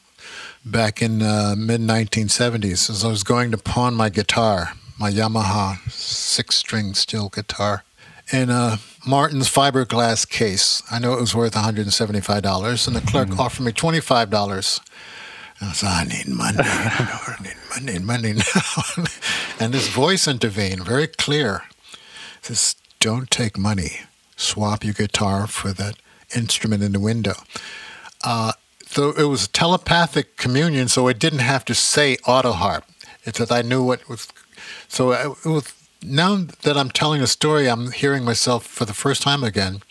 back 0.65 1.01
in 1.01 1.21
uh, 1.21 1.55
mid 1.57 1.81
1970s 1.81 2.89
as 2.89 3.05
I 3.05 3.09
was 3.09 3.23
going 3.23 3.51
to 3.51 3.57
pawn 3.57 3.93
my 3.93 4.09
guitar, 4.09 4.73
my 4.99 5.11
Yamaha 5.11 5.89
six 5.91 6.55
string 6.55 6.93
steel 6.93 7.29
guitar, 7.29 7.83
in 8.31 8.49
a 8.49 8.79
Martin's 9.05 9.49
fiberglass 9.49 10.27
case. 10.27 10.81
I 10.89 10.99
know 10.99 11.13
it 11.13 11.21
was 11.21 11.35
worth 11.35 11.53
$175, 11.53 12.87
and 12.87 12.95
the 12.95 13.01
clerk 13.01 13.37
offered 13.39 13.63
me 13.63 13.71
$25. 13.71 14.79
I 15.61 15.71
said, 15.71 15.87
I 15.87 16.03
need 16.03 16.27
money. 16.27 16.57
I 16.59 17.35
need 17.41 17.55
money, 17.85 17.99
money 17.99 18.33
now. 18.33 19.05
and 19.59 19.73
this 19.73 19.87
voice 19.87 20.27
intervened, 20.27 20.83
very 20.83 21.07
clear. 21.07 21.63
Says, 22.41 22.75
Don't 23.05 23.29
take 23.29 23.55
money. 23.55 23.99
Swap 24.35 24.83
your 24.83 24.95
guitar 24.95 25.45
for 25.45 25.71
that 25.73 25.97
instrument 26.35 26.81
in 26.81 26.91
the 26.91 26.99
window. 26.99 27.35
Uh, 28.23 28.53
so 28.87 29.11
it 29.11 29.25
was 29.25 29.47
telepathic 29.47 30.37
communion, 30.37 30.87
so 30.87 31.07
it 31.07 31.19
didn't 31.19 31.45
have 31.53 31.63
to 31.65 31.75
say 31.75 32.17
auto 32.25 32.53
harp. 32.53 32.83
It's 33.23 33.37
that 33.37 33.51
I 33.51 33.61
knew 33.61 33.83
what 33.83 34.09
was. 34.09 34.27
So 34.87 35.11
it 35.11 35.45
was, 35.45 35.71
now 36.01 36.47
that 36.63 36.77
I'm 36.77 36.89
telling 36.89 37.21
a 37.21 37.27
story, 37.27 37.69
I'm 37.69 37.91
hearing 37.91 38.25
myself 38.25 38.65
for 38.65 38.85
the 38.85 38.93
first 38.95 39.21
time 39.21 39.43
again. 39.43 39.83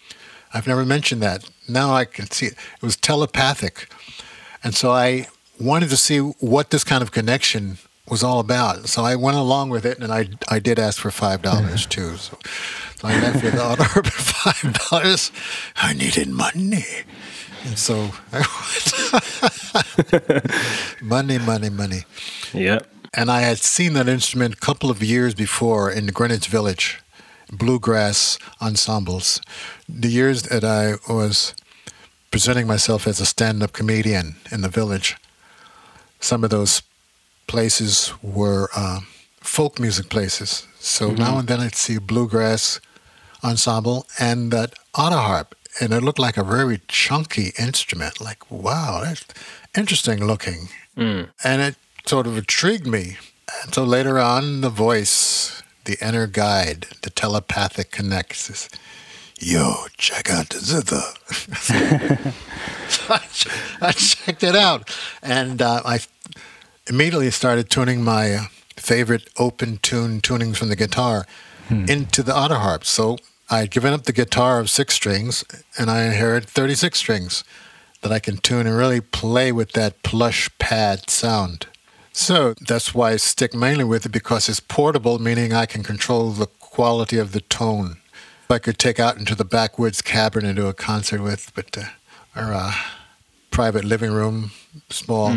I've 0.52 0.66
never 0.66 0.84
mentioned 0.84 1.22
that. 1.22 1.48
Now 1.68 1.94
I 1.94 2.06
can 2.06 2.28
see 2.28 2.46
it. 2.46 2.54
It 2.54 2.82
was 2.82 2.96
telepathic. 2.96 3.88
And 4.64 4.74
so 4.74 4.90
I 4.90 5.28
wanted 5.60 5.90
to 5.90 5.96
see 5.96 6.18
what 6.18 6.70
this 6.70 6.82
kind 6.82 7.00
of 7.00 7.12
connection 7.12 7.78
was 8.08 8.22
all 8.22 8.38
about. 8.38 8.88
So 8.88 9.02
I 9.04 9.16
went 9.16 9.36
along 9.36 9.70
with 9.70 9.86
it, 9.86 9.98
and 9.98 10.12
I, 10.12 10.28
I 10.48 10.58
did 10.58 10.78
ask 10.78 11.00
for 11.00 11.10
$5 11.10 11.88
too. 11.88 12.16
So, 12.16 12.38
so 12.96 13.08
I 13.08 13.20
left 13.20 13.42
with 13.42 13.58
auto 13.58 13.82
harp 13.84 14.06
at 14.06 14.12
$5. 14.12 15.30
I 15.76 15.92
needed 15.94 16.28
money. 16.28 16.84
And 17.64 17.78
so 17.78 18.10
I 18.32 18.44
went, 20.32 20.52
money, 21.02 21.38
money, 21.38 21.70
money. 21.70 22.02
Yep. 22.52 22.86
And 23.14 23.30
I 23.30 23.40
had 23.40 23.58
seen 23.58 23.94
that 23.94 24.08
instrument 24.08 24.54
a 24.54 24.58
couple 24.58 24.90
of 24.90 25.02
years 25.02 25.34
before 25.34 25.90
in 25.90 26.06
the 26.06 26.12
Greenwich 26.12 26.48
Village, 26.48 27.00
bluegrass 27.50 28.38
ensembles. 28.60 29.40
The 29.88 30.08
years 30.08 30.42
that 30.44 30.64
I 30.64 30.94
was 31.10 31.54
presenting 32.30 32.66
myself 32.66 33.06
as 33.06 33.20
a 33.20 33.26
stand 33.26 33.62
up 33.62 33.72
comedian 33.72 34.36
in 34.50 34.60
the 34.60 34.68
village, 34.68 35.16
some 36.20 36.42
of 36.42 36.50
those 36.50 36.82
places 37.46 38.12
were 38.22 38.68
uh, 38.76 39.00
folk 39.40 39.78
music 39.78 40.08
places. 40.08 40.66
So 40.78 41.10
now 41.10 41.38
and 41.38 41.48
then 41.48 41.60
I'd 41.60 41.74
see 41.74 41.96
a 41.96 42.00
bluegrass 42.00 42.80
ensemble 43.42 44.06
and 44.18 44.50
that 44.52 44.74
auto 44.96 45.16
harp. 45.16 45.54
and 45.80 45.92
it 45.92 46.02
looked 46.02 46.20
like 46.20 46.36
a 46.36 46.44
very 46.44 46.80
chunky 46.88 47.52
instrument. 47.58 48.20
Like, 48.20 48.48
wow, 48.50 49.00
that's 49.02 49.24
interesting 49.76 50.24
looking. 50.26 50.68
And 50.96 51.60
it 51.62 51.74
sort 52.06 52.26
of 52.26 52.36
intrigued 52.38 52.86
me. 52.86 53.16
And 53.62 53.74
so 53.74 53.82
later 53.84 54.18
on, 54.20 54.60
the 54.60 54.70
voice, 54.70 55.62
the 55.84 55.96
inner 56.06 56.26
guide, 56.28 56.86
the 57.02 57.10
telepathic 57.10 57.90
connect 57.90 58.36
says, 58.36 58.68
Yo, 59.40 59.86
check 59.98 60.30
out 60.30 60.48
the 60.50 60.58
zither. 60.60 61.02
so 62.88 63.14
I, 63.14 63.18
ch- 63.32 63.48
I 63.80 63.92
checked 63.92 64.42
it 64.44 64.54
out. 64.54 64.96
And 65.22 65.60
uh, 65.60 65.82
I 65.84 65.98
immediately 66.88 67.30
started 67.30 67.70
tuning 67.70 68.02
my 68.02 68.34
uh, 68.34 68.42
favorite 68.76 69.28
open 69.38 69.78
tune 69.78 70.20
tunings 70.20 70.56
from 70.56 70.68
the 70.68 70.76
guitar 70.76 71.26
into 71.88 72.22
the 72.22 72.36
auto 72.36 72.56
harp. 72.56 72.84
So 72.84 73.16
I 73.48 73.60
had 73.60 73.70
given 73.70 73.92
up 73.94 74.02
the 74.04 74.12
guitar 74.12 74.60
of 74.60 74.68
six 74.68 74.94
strings 74.94 75.44
and 75.78 75.90
I 75.90 76.04
inherited 76.04 76.48
36 76.48 76.98
strings 76.98 77.44
that 78.02 78.12
I 78.12 78.18
can 78.18 78.36
tune 78.36 78.66
and 78.66 78.76
really 78.76 79.00
play 79.00 79.50
with 79.50 79.72
that 79.72 80.02
plush 80.02 80.50
pad 80.58 81.08
sound. 81.08 81.66
So 82.12 82.54
that's 82.60 82.94
why 82.94 83.12
I 83.12 83.16
stick 83.16 83.54
mainly 83.54 83.84
with 83.84 84.04
it 84.06 84.12
because 84.12 84.48
it's 84.48 84.60
portable, 84.60 85.18
meaning 85.18 85.52
I 85.54 85.66
can 85.66 85.82
control 85.82 86.30
the 86.30 86.46
quality 86.46 87.18
of 87.18 87.32
the 87.32 87.40
tone. 87.40 87.96
I 88.50 88.58
could 88.58 88.78
take 88.78 89.00
out 89.00 89.16
into 89.16 89.34
the 89.34 89.44
backwoods 89.44 90.02
cabin 90.02 90.44
and 90.44 90.56
do 90.56 90.66
a 90.68 90.74
concert 90.74 91.22
with, 91.22 91.50
but 91.54 91.76
uh, 91.78 91.84
or 92.36 92.52
a 92.52 92.74
private 93.50 93.84
living 93.84 94.12
room, 94.12 94.50
small. 94.90 95.30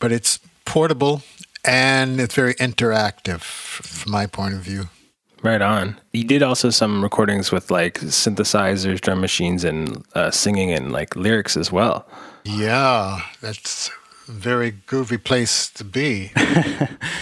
But 0.00 0.10
it's 0.12 0.40
portable 0.64 1.22
and 1.64 2.20
it's 2.20 2.34
very 2.34 2.54
interactive 2.54 3.40
from 3.40 4.12
my 4.12 4.26
point 4.26 4.54
of 4.54 4.60
view. 4.60 4.88
Right 5.42 5.62
on. 5.62 5.98
You 6.12 6.24
did 6.24 6.42
also 6.42 6.70
some 6.70 7.02
recordings 7.02 7.50
with 7.50 7.70
like 7.70 7.98
synthesizers, 8.00 9.00
drum 9.00 9.20
machines, 9.20 9.64
and 9.64 10.04
uh, 10.14 10.30
singing 10.30 10.70
and 10.70 10.92
like 10.92 11.16
lyrics 11.16 11.56
as 11.56 11.72
well. 11.72 12.06
Yeah, 12.44 13.22
that's 13.40 13.90
a 14.28 14.32
very 14.32 14.72
groovy 14.72 15.22
place 15.22 15.70
to 15.70 15.84
be. 15.84 16.32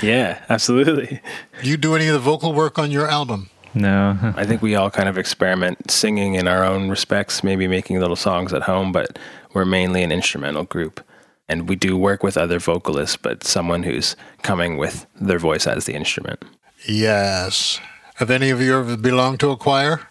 Yeah, 0.02 0.44
absolutely. 0.48 1.20
Do 1.60 1.68
you 1.68 1.76
do 1.76 1.96
any 1.96 2.06
of 2.06 2.12
the 2.12 2.20
vocal 2.20 2.52
work 2.52 2.78
on 2.78 2.92
your 2.92 3.08
album? 3.08 3.50
No. 3.74 4.16
I 4.36 4.44
think 4.44 4.62
we 4.62 4.76
all 4.76 4.90
kind 4.90 5.08
of 5.08 5.18
experiment 5.18 5.90
singing 5.90 6.34
in 6.34 6.46
our 6.46 6.64
own 6.64 6.88
respects, 6.88 7.42
maybe 7.42 7.66
making 7.66 7.98
little 7.98 8.16
songs 8.16 8.52
at 8.52 8.62
home, 8.62 8.92
but 8.92 9.18
we're 9.54 9.64
mainly 9.64 10.04
an 10.04 10.12
instrumental 10.12 10.64
group. 10.64 11.00
And 11.48 11.68
we 11.68 11.76
do 11.76 11.96
work 11.96 12.22
with 12.22 12.36
other 12.36 12.58
vocalists, 12.58 13.16
but 13.16 13.42
someone 13.44 13.82
who's 13.82 14.16
coming 14.42 14.76
with 14.76 15.06
their 15.18 15.38
voice 15.38 15.66
as 15.66 15.86
the 15.86 15.94
instrument. 15.94 16.44
Yes. 16.86 17.80
Have 18.16 18.30
any 18.30 18.50
of 18.50 18.60
you 18.60 18.76
ever 18.78 18.96
belonged 18.96 19.40
to 19.40 19.50
a 19.50 19.56
choir? 19.56 20.08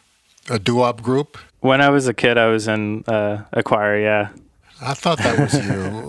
A 0.49 0.57
doo-wop 0.57 1.01
group? 1.03 1.37
When 1.59 1.81
I 1.81 1.89
was 1.89 2.07
a 2.07 2.13
kid, 2.13 2.37
I 2.37 2.47
was 2.47 2.67
in 2.67 3.03
uh, 3.07 3.43
a 3.51 3.61
choir. 3.63 3.99
Yeah, 3.99 4.29
I 4.81 4.93
thought 4.93 5.17
that 5.19 5.37
was 5.37 5.53
you. 5.53 6.07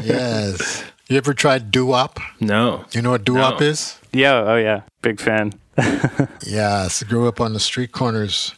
yes. 0.02 0.84
You 1.08 1.16
ever 1.18 1.34
tried 1.34 1.70
doo-wop? 1.70 2.18
No. 2.40 2.84
You 2.92 3.02
know 3.02 3.10
what 3.12 3.24
doo-wop 3.24 3.60
No. 3.60 3.66
is? 3.66 3.98
yeah, 4.12 4.34
oh 4.46 4.56
yeah, 4.56 4.82
big 5.02 5.20
fan. 5.20 5.52
Yes, 6.46 7.02
grew 7.02 7.26
up 7.28 7.40
on 7.40 7.52
the 7.52 7.60
street 7.60 7.92
corners 7.92 8.54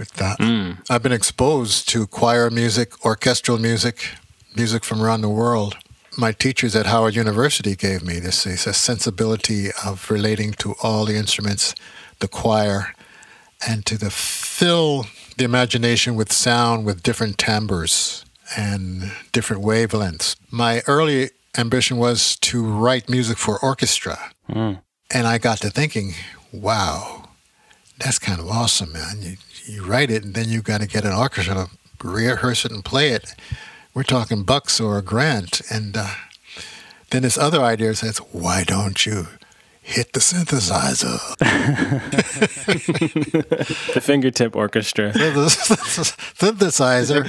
with 0.00 0.12
that. 0.14 0.38
Hmm. 0.40 0.72
I've 0.88 1.02
been 1.02 1.12
exposed 1.12 1.88
to 1.90 2.06
choir 2.06 2.50
music, 2.50 3.04
orchestral 3.04 3.58
music, 3.58 4.08
music 4.56 4.82
from 4.82 5.02
around 5.02 5.20
the 5.20 5.28
world. 5.28 5.76
My 6.18 6.32
teachers 6.32 6.74
at 6.74 6.86
Howard 6.86 7.14
University 7.14 7.76
gave 7.76 8.02
me 8.02 8.18
this, 8.18 8.44
this 8.44 8.76
sensibility 8.76 9.68
of 9.84 10.10
relating 10.10 10.52
to 10.54 10.74
all 10.82 11.04
the 11.04 11.16
instruments, 11.16 11.74
the 12.18 12.28
choir, 12.28 12.94
and 13.68 13.84
to 13.86 13.98
the 13.98 14.10
fill 14.10 15.06
the 15.36 15.44
imagination 15.44 16.16
with 16.16 16.32
sound 16.32 16.84
with 16.84 17.02
different 17.02 17.38
timbres 17.38 18.24
and 18.56 19.12
different 19.32 19.62
wavelengths. 19.62 20.34
My 20.50 20.82
early 20.86 21.30
ambition 21.56 21.98
was 21.98 22.36
to 22.36 22.64
write 22.64 23.08
music 23.08 23.36
for 23.36 23.58
orchestra. 23.58 24.32
Hmm. 24.50 24.72
And 25.12 25.26
I 25.26 25.38
got 25.38 25.58
to 25.58 25.70
thinking, 25.70 26.14
wow, 26.52 27.19
that's 28.00 28.18
kind 28.18 28.40
of 28.40 28.48
awesome, 28.48 28.92
man. 28.92 29.20
You, 29.20 29.36
you 29.66 29.84
write 29.84 30.10
it 30.10 30.24
and 30.24 30.34
then 30.34 30.48
you've 30.48 30.64
got 30.64 30.80
to 30.80 30.86
get 30.86 31.04
an 31.04 31.12
orchestra 31.12 31.54
to 31.54 31.70
rehearse 32.02 32.64
it 32.64 32.72
and 32.72 32.84
play 32.84 33.10
it. 33.10 33.34
We're 33.94 34.02
talking 34.02 34.42
bucks 34.42 34.80
or 34.80 34.98
a 34.98 35.02
grant. 35.02 35.60
And 35.70 35.96
uh, 35.96 36.14
then 37.10 37.22
this 37.22 37.36
other 37.36 37.60
idea 37.60 37.94
says, 37.94 38.18
why 38.32 38.64
don't 38.64 39.04
you 39.04 39.26
hit 39.82 40.12
the 40.12 40.20
synthesizer? 40.20 41.18
The 43.94 44.00
fingertip 44.00 44.56
orchestra. 44.56 45.12
the 45.12 45.46
synthesizer 46.36 47.28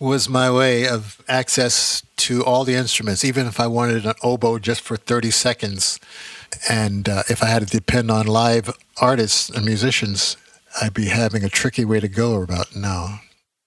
was 0.00 0.28
my 0.28 0.50
way 0.50 0.86
of 0.86 1.22
access 1.28 2.02
to 2.16 2.44
all 2.44 2.64
the 2.64 2.74
instruments, 2.74 3.24
even 3.24 3.46
if 3.46 3.60
I 3.60 3.66
wanted 3.66 4.06
an 4.06 4.14
oboe 4.22 4.58
just 4.58 4.80
for 4.80 4.96
30 4.96 5.30
seconds. 5.30 5.98
And 6.68 7.08
uh, 7.08 7.22
if 7.28 7.42
I 7.42 7.46
had 7.46 7.66
to 7.66 7.68
depend 7.68 8.10
on 8.10 8.26
live 8.26 8.70
artists 9.00 9.48
and 9.50 9.64
musicians, 9.64 10.36
I'd 10.80 10.94
be 10.94 11.06
having 11.06 11.44
a 11.44 11.48
tricky 11.48 11.84
way 11.84 12.00
to 12.00 12.08
go 12.08 12.42
about 12.42 12.74
now. 12.74 13.20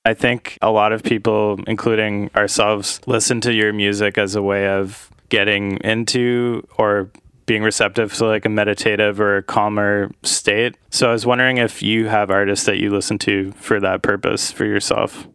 I 0.03 0.13
think 0.13 0.57
a 0.61 0.71
lot 0.71 0.93
of 0.93 1.03
people, 1.03 1.59
including 1.67 2.31
ourselves, 2.35 3.01
listen 3.05 3.39
to 3.41 3.53
your 3.53 3.71
music 3.71 4.17
as 4.17 4.35
a 4.35 4.41
way 4.41 4.67
of 4.67 5.11
getting 5.29 5.77
into 5.77 6.67
or 6.77 7.11
being 7.45 7.63
receptive 7.63 8.13
to 8.13 8.25
like 8.25 8.45
a 8.45 8.49
meditative 8.49 9.19
or 9.19 9.37
a 9.37 9.43
calmer 9.43 10.11
state. 10.23 10.75
So 10.89 11.09
I 11.09 11.11
was 11.11 11.25
wondering 11.25 11.57
if 11.57 11.83
you 11.83 12.07
have 12.07 12.31
artists 12.31 12.65
that 12.65 12.77
you 12.77 12.89
listen 12.89 13.17
to 13.19 13.51
for 13.53 13.79
that 13.79 14.01
purpose 14.01 14.51
for 14.51 14.65
yourself. 14.65 15.27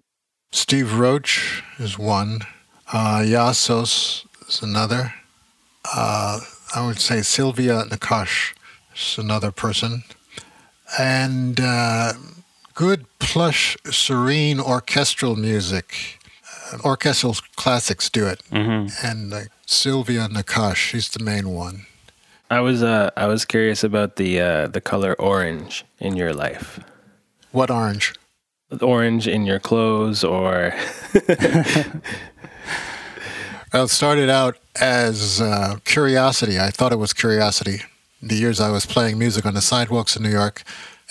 Steve 0.50 0.98
Roach 0.98 1.62
is 1.78 1.98
one. 1.98 2.40
Uh, 2.92 3.22
Iasos 3.24 4.26
is 4.48 4.62
another. 4.62 5.14
Uh, 5.94 6.40
I 6.76 6.86
would 6.86 7.00
say 7.00 7.22
Silvia 7.22 7.84
Nakkach 7.88 8.52
is 8.94 9.16
another 9.16 9.50
person. 9.50 10.04
And 10.98 11.58
uh, 11.58 12.12
good, 12.74 13.06
plush, 13.18 13.78
serene 13.90 14.60
orchestral 14.60 15.36
music. 15.36 16.18
Uh, 16.70 16.76
orchestral 16.84 17.34
classics 17.56 18.10
do 18.10 18.26
it. 18.26 18.42
And 19.02 19.32
uh, 19.32 19.40
Silvia 19.64 20.28
Nakkach, 20.28 20.74
she's 20.76 21.08
the 21.08 21.24
main 21.24 21.48
one. 21.48 21.86
I 22.50 22.60
was 22.60 22.82
uh, 22.82 23.10
I 23.16 23.26
was 23.26 23.46
curious 23.46 23.82
about 23.82 24.16
the 24.16 24.40
uh, 24.40 24.66
the 24.68 24.82
color 24.82 25.14
orange 25.18 25.82
in 25.98 26.14
your 26.14 26.34
life. 26.34 26.78
What 27.52 27.70
orange? 27.70 28.14
Orange 28.82 29.26
in 29.26 29.46
your 29.46 29.58
clothes, 29.58 30.22
or 30.22 30.74
Well, 33.72 33.84
it 33.84 33.88
started 33.88 34.30
out 34.30 34.56
as 34.80 35.40
uh, 35.40 35.76
curiosity. 35.84 36.58
I 36.58 36.70
thought 36.70 36.92
it 36.92 36.98
was 36.98 37.12
curiosity. 37.12 37.82
The 38.22 38.34
years 38.34 38.60
I 38.60 38.70
was 38.70 38.86
playing 38.86 39.18
music 39.18 39.46
on 39.46 39.54
the 39.54 39.60
sidewalks 39.60 40.16
in 40.16 40.22
New 40.22 40.30
York, 40.30 40.62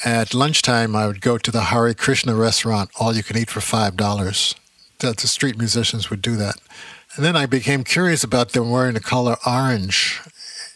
at 0.03 0.33
lunchtime 0.33 0.95
I 0.95 1.07
would 1.07 1.21
go 1.21 1.37
to 1.37 1.51
the 1.51 1.65
Hare 1.65 1.93
Krishna 1.93 2.35
restaurant, 2.35 2.89
all 2.99 3.15
you 3.15 3.23
can 3.23 3.37
eat 3.37 3.49
for 3.49 3.61
five 3.61 3.95
dollars. 3.95 4.55
The 4.99 5.15
street 5.27 5.57
musicians 5.57 6.09
would 6.09 6.21
do 6.21 6.35
that, 6.37 6.55
and 7.15 7.23
then 7.23 7.35
I 7.35 7.45
became 7.45 7.83
curious 7.83 8.23
about 8.23 8.49
them 8.49 8.71
wearing 8.71 8.95
the 8.95 8.99
color 8.99 9.35
orange, 9.45 10.21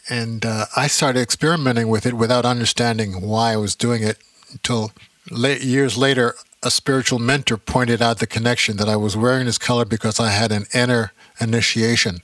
and 0.08 0.44
uh, 0.44 0.66
I 0.76 0.86
started 0.86 1.20
experimenting 1.20 1.88
with 1.88 2.06
it 2.06 2.14
without 2.14 2.44
understanding 2.44 3.20
why 3.22 3.52
I 3.52 3.56
was 3.56 3.74
doing 3.74 4.02
it. 4.02 4.18
Until 4.52 4.92
late, 5.30 5.62
years 5.62 5.96
later, 5.96 6.34
a 6.62 6.70
spiritual 6.70 7.18
mentor 7.18 7.56
pointed 7.56 8.02
out 8.02 8.18
the 8.18 8.26
connection 8.26 8.76
that 8.76 8.88
I 8.88 8.96
was 8.96 9.16
wearing 9.16 9.46
this 9.46 9.58
color 9.58 9.84
because 9.84 10.20
I 10.20 10.30
had 10.30 10.52
an 10.52 10.66
inner 10.74 11.12
initiation 11.40 12.20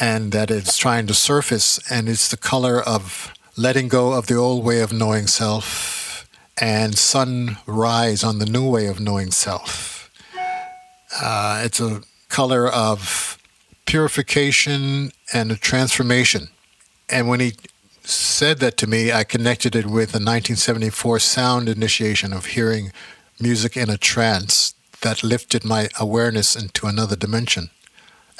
and 0.00 0.32
that 0.32 0.50
it's 0.50 0.76
trying 0.76 1.06
to 1.06 1.14
surface 1.14 1.78
and 1.90 2.08
it's 2.08 2.28
the 2.28 2.36
color 2.36 2.80
of 2.80 3.32
letting 3.56 3.88
go 3.88 4.12
of 4.12 4.26
the 4.26 4.34
old 4.34 4.64
way 4.64 4.80
of 4.80 4.92
knowing 4.92 5.26
self 5.26 6.28
and 6.60 6.96
sunrise 6.96 8.24
on 8.24 8.38
the 8.38 8.46
new 8.46 8.68
way 8.68 8.86
of 8.86 9.00
knowing 9.00 9.30
self. 9.30 10.10
Uh, 11.20 11.62
it's 11.64 11.80
a 11.80 12.02
color 12.28 12.68
of 12.68 13.38
purification 13.84 15.12
and 15.32 15.52
a 15.52 15.56
transformation. 15.56 16.48
And 17.10 17.28
when 17.28 17.40
he 17.40 17.52
said 18.04 18.58
that 18.60 18.76
to 18.78 18.86
me, 18.86 19.12
I 19.12 19.24
connected 19.24 19.76
it 19.76 19.84
with 19.84 20.14
a 20.14 20.22
1974 20.22 21.18
sound 21.18 21.68
initiation 21.68 22.32
of 22.32 22.46
hearing 22.46 22.92
music 23.38 23.76
in 23.76 23.90
a 23.90 23.98
trance 23.98 24.74
that 25.02 25.22
lifted 25.22 25.64
my 25.64 25.88
awareness 26.00 26.56
into 26.56 26.86
another 26.86 27.16
dimension. 27.16 27.70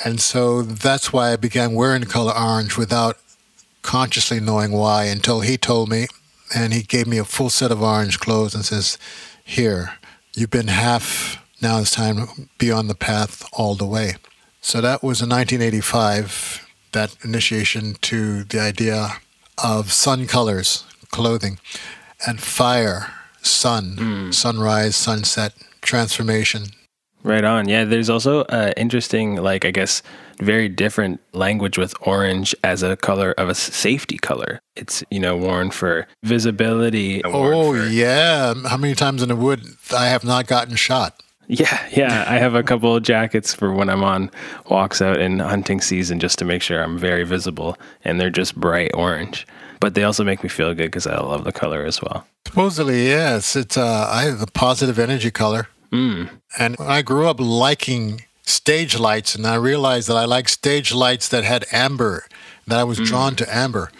And 0.05 0.21
so 0.21 0.62
that's 0.62 1.12
why 1.12 1.33
I 1.33 1.37
began 1.37 1.75
wearing 1.75 2.01
the 2.01 2.07
color 2.07 2.33
orange 2.37 2.77
without 2.77 3.19
consciously 3.83 4.41
knowing 4.41 4.73
why 4.73 5.05
until 5.05 5.41
he 5.41 5.57
told 5.57 5.88
me 5.88 6.07
and 6.55 6.73
he 6.73 6.83
gave 6.83 7.07
me 7.07 7.19
a 7.19 7.25
full 7.25 7.51
set 7.51 7.71
of 7.71 7.83
orange 7.83 8.19
clothes 8.19 8.55
and 8.55 8.65
says, 8.65 8.99
Here, 9.45 9.95
you've 10.35 10.51
been 10.51 10.69
half, 10.69 11.43
now 11.61 11.79
it's 11.79 11.91
time 11.91 12.27
to 12.27 12.49
be 12.59 12.71
on 12.71 12.88
the 12.88 12.95
path 12.95 13.49
all 13.53 13.75
the 13.75 13.87
way. 13.87 14.17
So 14.61 14.81
that 14.81 15.03
was 15.03 15.21
in 15.21 15.29
1985, 15.29 16.69
that 16.93 17.17
initiation 17.25 17.95
to 18.03 18.45
the 18.45 18.61
idea 18.61 19.15
of 19.62 19.93
sun 19.93 20.27
colors, 20.27 20.85
clothing, 21.11 21.59
and 22.27 22.41
fire, 22.41 23.12
sun, 23.43 23.97
hmm. 23.99 24.31
sunrise, 24.31 24.97
sunset, 24.97 25.55
transformation. 25.81 26.67
Right 27.25 27.45
on. 27.45 27.69
Yeah, 27.69 27.85
there's 27.85 28.11
also 28.11 28.41
uh, 28.43 28.73
interesting, 28.77 29.37
like 29.37 29.65
I 29.65 29.71
guess, 29.71 30.03
very 30.41 30.69
different 30.69 31.21
language 31.33 31.79
with 31.79 31.95
orange 32.01 32.55
as 32.65 32.83
a 32.83 32.97
color 32.97 33.33
of 33.39 33.49
a 33.49 33.55
safety 33.55 34.19
color. 34.19 34.61
It's 34.75 35.05
you 35.11 35.21
know 35.21 35.37
worn 35.37 35.71
for 35.71 36.07
visibility. 36.25 37.23
Oh, 37.25 37.73
for- 37.73 37.87
yeah. 37.87 38.55
How 38.69 38.77
many 38.77 38.95
times 38.95 39.23
in 39.23 39.29
the 39.29 39.37
wood 39.37 39.63
I 39.97 40.07
have 40.07 40.25
not 40.25 40.47
gotten 40.47 40.77
shot? 40.77 41.23
yeah, 41.49 41.87
yeah. 41.93 42.25
I 42.27 42.39
have 42.39 42.55
a 42.55 42.63
couple 42.63 42.97
of 42.97 43.03
jackets 43.03 43.53
for 43.55 43.73
when 43.73 43.89
I'm 43.91 44.03
on 44.03 44.31
walks 44.71 45.03
out 45.03 45.21
in 45.21 45.39
hunting 45.39 45.81
season, 45.81 46.19
just 46.19 46.39
to 46.39 46.45
make 46.45 46.63
sure 46.63 46.83
I'm 46.83 46.99
very 46.99 47.25
visible, 47.25 47.77
and 48.05 48.21
they're 48.21 48.31
just 48.31 48.57
bright 48.57 48.91
orange. 48.95 49.47
But 49.81 49.95
they 49.95 50.05
also 50.05 50.23
make 50.25 50.43
me 50.43 50.49
feel 50.49 50.73
good 50.75 50.87
because 50.87 51.07
I 51.07 51.17
love 51.21 51.45
the 51.45 51.53
color 51.53 51.85
as 51.85 52.01
well. 52.01 52.27
Supposedly, 52.47 53.07
yes. 53.07 53.57
It's 53.57 53.77
uh, 53.77 54.09
I 54.11 54.23
have 54.25 54.39
the 54.39 54.47
positive 54.47 54.99
energy 54.99 55.31
color. 55.31 55.69
Mm. 55.93 56.31
And 56.59 56.77
I 56.81 57.03
grew 57.03 57.29
up 57.29 57.39
liking 57.41 58.23
stage 58.45 58.99
lights, 58.99 59.35
and 59.35 59.47
I 59.47 59.55
realized 59.57 60.09
that 60.09 60.17
I 60.17 60.25
like 60.25 60.49
stage 60.49 60.93
lights 60.93 61.29
that 61.29 61.45
had 61.45 61.65
amber, 61.73 62.27
that 62.67 62.79
I 62.79 62.85
was 62.85 62.99
drawn 62.99 63.35
to 63.37 63.57
amber 63.57 63.91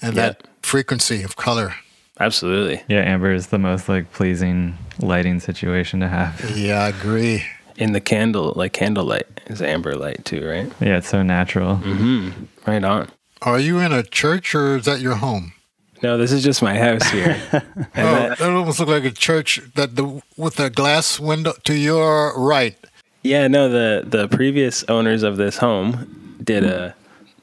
and 0.00 0.14
Yeah. 0.14 0.22
that 0.28 0.42
frequency 0.62 1.22
of 1.22 1.36
color. 1.36 1.74
Absolutely. 2.18 2.82
Yeah, 2.88 3.00
amber 3.00 3.32
is 3.32 3.46
the 3.48 3.58
most 3.58 3.88
like 3.88 4.12
pleasing 4.12 4.76
lighting 4.98 5.40
situation 5.40 6.00
to 6.00 6.08
have. 6.08 6.52
Yeah, 6.54 6.84
I 6.84 6.88
agree. 6.88 7.44
In 7.76 7.92
the 7.92 8.00
candle, 8.00 8.52
like 8.56 8.72
candlelight, 8.74 9.26
is 9.46 9.62
amber 9.62 9.94
light 9.96 10.24
too, 10.26 10.46
right? 10.46 10.70
Yeah, 10.80 10.98
it's 10.98 11.08
so 11.08 11.22
natural. 11.22 11.76
Mm-hmm. 11.76 12.30
Right 12.66 12.84
on. 12.84 13.08
Are 13.40 13.58
you 13.58 13.78
in 13.78 13.90
a 13.90 14.02
church 14.02 14.54
or 14.54 14.76
is 14.76 14.84
that 14.84 15.00
your 15.00 15.14
home? 15.16 15.54
No, 16.02 16.16
this 16.16 16.32
is 16.32 16.42
just 16.42 16.62
my 16.62 16.78
house 16.78 17.08
here. 17.10 17.36
and 17.52 17.62
oh, 17.96 18.12
that- 18.12 18.38
that 18.38 18.50
almost 18.52 18.78
looked 18.80 18.90
like 18.90 19.04
a 19.04 19.10
church 19.10 19.60
that 19.74 19.96
the 19.96 20.22
with 20.36 20.58
a 20.60 20.70
glass 20.70 21.20
window 21.20 21.52
to 21.64 21.74
your 21.74 22.32
right. 22.38 22.76
Yeah, 23.22 23.48
no, 23.48 23.68
the 23.68 24.04
the 24.06 24.28
previous 24.28 24.82
owners 24.84 25.22
of 25.22 25.36
this 25.36 25.58
home 25.58 26.36
did 26.42 26.64
a 26.64 26.94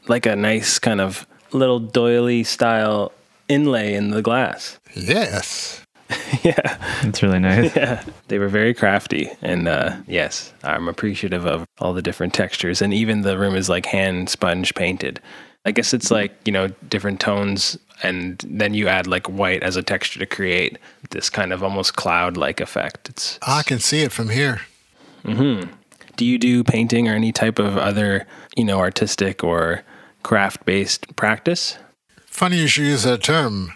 like 0.08 0.26
a 0.26 0.36
nice 0.36 0.80
kind 0.80 1.00
of 1.02 1.28
little 1.52 1.80
doily 1.80 2.44
style 2.44 3.12
inlay 3.48 3.94
in 3.94 4.10
the 4.10 4.22
glass. 4.22 4.80
Yes. 4.96 5.84
yeah. 6.44 6.78
It's 7.04 7.22
really 7.22 7.40
nice. 7.40 7.76
Yeah. 7.76 8.04
They 8.30 8.40
were 8.40 8.48
very 8.48 8.74
crafty 8.74 9.30
and 9.42 9.68
uh 9.68 9.98
yes, 10.08 10.52
I'm 10.64 10.88
appreciative 10.88 11.46
of 11.46 11.66
all 11.80 11.94
the 11.94 12.02
different 12.02 12.34
textures 12.34 12.82
and 12.82 12.94
even 12.94 13.22
the 13.22 13.38
room 13.38 13.56
is 13.56 13.70
like 13.70 13.86
hand 13.86 14.30
sponge 14.30 14.74
painted. 14.74 15.20
I 15.68 15.72
guess 15.72 15.94
it's 15.94 16.10
like, 16.10 16.32
you 16.46 16.52
know, 16.54 16.70
different 16.88 17.20
tones 17.20 17.78
and 18.02 18.42
then 18.48 18.74
you 18.74 18.88
add 18.88 19.06
like 19.06 19.28
white 19.28 19.64
as 19.64 19.76
a 19.76 19.84
texture 19.84 20.18
to 20.20 20.26
create 20.26 20.78
this 21.10 21.30
kind 21.30 21.52
of 21.52 21.62
almost 21.62 21.98
cloud 21.98 22.38
like 22.38 22.62
effect. 22.62 23.10
It's 23.10 23.38
I 23.46 23.64
can 23.64 23.80
see 23.80 24.02
it 24.02 24.14
from 24.14 24.30
here. 24.30 24.62
Mhm. 25.26 25.68
Do 26.16 26.24
you 26.24 26.38
do 26.38 26.64
painting 26.64 27.10
or 27.10 27.16
any 27.16 27.34
type 27.34 27.60
of 27.60 27.78
other, 27.78 28.26
you 28.56 28.64
know, 28.64 28.80
artistic 28.80 29.44
or 29.44 29.84
craft 30.24 30.64
based 30.64 31.14
practice? 31.18 31.78
Funny 32.28 32.60
you 32.60 32.68
should 32.68 32.86
use 32.86 33.04
that 33.04 33.22
term. 33.22 33.74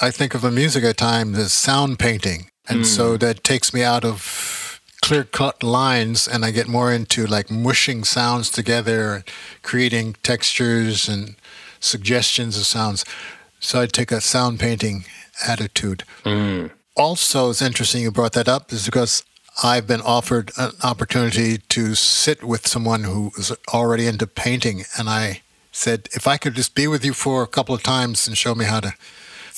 I 0.00 0.10
think 0.10 0.34
of 0.34 0.40
the 0.40 0.50
music 0.50 0.82
at 0.82 0.96
times 0.96 1.36
as 1.36 1.52
sound 1.52 1.98
painting. 1.98 2.48
And 2.66 2.86
so 2.86 3.18
that 3.18 3.44
takes 3.44 3.74
me 3.74 3.82
out 3.82 4.06
of 4.06 4.63
clear 5.04 5.24
cut 5.24 5.62
lines 5.62 6.26
and 6.26 6.46
I 6.46 6.50
get 6.50 6.66
more 6.66 6.90
into 6.90 7.26
like 7.26 7.50
mushing 7.50 8.04
sounds 8.04 8.48
together, 8.50 9.22
creating 9.62 10.16
textures 10.22 11.10
and 11.10 11.36
suggestions 11.78 12.56
of 12.56 12.64
sounds. 12.64 13.04
So 13.60 13.82
I 13.82 13.86
take 13.86 14.10
a 14.10 14.22
sound 14.22 14.60
painting 14.60 15.04
attitude. 15.46 16.04
Also, 16.96 17.50
it's 17.50 17.60
interesting 17.60 18.00
you 18.02 18.10
brought 18.10 18.32
that 18.32 18.48
up, 18.48 18.72
is 18.72 18.86
because 18.86 19.24
I've 19.62 19.86
been 19.86 20.00
offered 20.00 20.52
an 20.56 20.70
opportunity 20.82 21.58
to 21.68 21.94
sit 21.94 22.42
with 22.42 22.66
someone 22.66 23.04
who 23.04 23.30
is 23.36 23.52
already 23.74 24.06
into 24.06 24.26
painting, 24.26 24.84
and 24.98 25.10
I 25.10 25.42
said 25.70 26.08
if 26.12 26.26
I 26.26 26.36
could 26.38 26.54
just 26.54 26.74
be 26.74 26.86
with 26.86 27.04
you 27.04 27.12
for 27.12 27.42
a 27.42 27.46
couple 27.56 27.74
of 27.74 27.82
times 27.82 28.26
and 28.26 28.38
show 28.38 28.54
me 28.54 28.64
how 28.64 28.80
to 28.80 28.94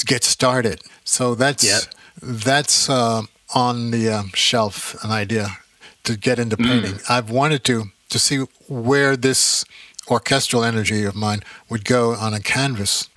get 0.07 0.25
started. 0.25 0.81
So 1.05 1.35
that's 1.37 1.63
Yep. 1.63 1.83
that's 2.21 2.89
uh, 2.91 3.23
on 3.55 3.91
the 3.91 4.09
um, 4.11 4.31
shelf, 4.35 4.97
an 5.05 5.11
idea 5.11 5.49
to 6.05 6.17
get 6.17 6.39
into 6.39 6.57
painting. 6.57 7.01
I've 7.09 7.31
wanted 7.31 7.65
to 7.65 7.85
to 8.09 8.19
see 8.19 8.45
where 8.69 9.17
this 9.17 9.65
orchestral 10.09 10.63
energy 10.63 11.05
of 11.05 11.15
mine 11.17 11.41
would 11.69 11.85
go 11.85 12.15
on 12.15 12.33
a 12.35 12.41
canvas. 12.41 13.09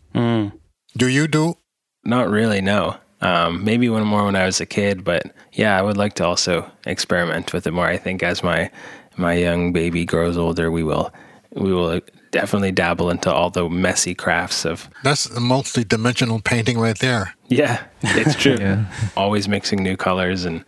Do 0.97 1.07
you 1.07 1.27
do 1.27 1.55
Not 2.03 2.29
really, 2.29 2.61
no. 2.61 2.97
Um, 3.21 3.63
maybe 3.63 3.89
one 3.89 4.05
more 4.07 4.25
when 4.25 4.35
I 4.35 4.45
was 4.45 4.59
a 4.61 4.65
kid, 4.65 5.03
but 5.03 5.23
yeah, 5.53 5.77
I 5.77 5.81
would 5.81 5.97
like 5.97 6.13
to 6.15 6.25
also 6.25 6.71
experiment 6.85 7.53
with 7.53 7.67
it 7.67 7.71
more. 7.71 7.85
I 7.85 7.97
think 7.97 8.23
as 8.23 8.41
my 8.43 8.71
my 9.17 9.33
young 9.33 9.73
baby 9.73 10.05
grows 10.05 10.37
older, 10.37 10.71
we 10.71 10.83
will 10.83 11.11
we 11.53 11.73
will 11.73 11.99
definitely 12.31 12.71
dabble 12.71 13.09
into 13.09 13.31
all 13.31 13.49
the 13.49 13.67
messy 13.69 14.13
crafts 14.15 14.65
of 14.65 14.89
That's 15.03 15.25
a 15.27 15.39
multi-dimensional 15.39 16.39
painting 16.41 16.79
right 16.79 16.97
there. 16.99 17.33
yeah, 17.47 17.83
it's 18.01 18.35
true. 18.35 18.57
Yeah. 18.59 18.85
Always 19.17 19.47
mixing 19.47 19.81
new 19.83 19.97
colors 19.97 20.45
and 20.45 20.63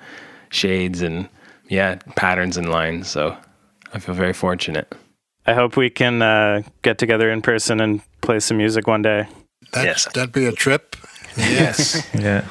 shades 0.50 1.02
and 1.02 1.28
yeah, 1.70 1.96
patterns 2.16 2.58
and 2.58 2.70
lines. 2.70 3.10
So 3.10 3.36
I 3.94 4.00
feel 4.00 4.16
very 4.16 4.34
fortunate. 4.34 4.94
I 5.46 5.54
hope 5.54 5.76
we 5.78 5.90
can 5.90 6.22
uh, 6.22 6.62
get 6.84 6.98
together 6.98 7.32
in 7.32 7.42
person 7.42 7.80
and 7.82 8.02
play 8.22 8.40
some 8.40 8.58
music 8.58 8.88
one 8.88 9.02
day. 9.02 9.28
That, 9.74 9.86
Yes. 9.86 10.08
That'd 10.14 10.32
be 10.34 10.46
a 10.46 10.52
trip. 10.52 10.96
Yes. 11.38 12.08
Yeah. 12.14 12.44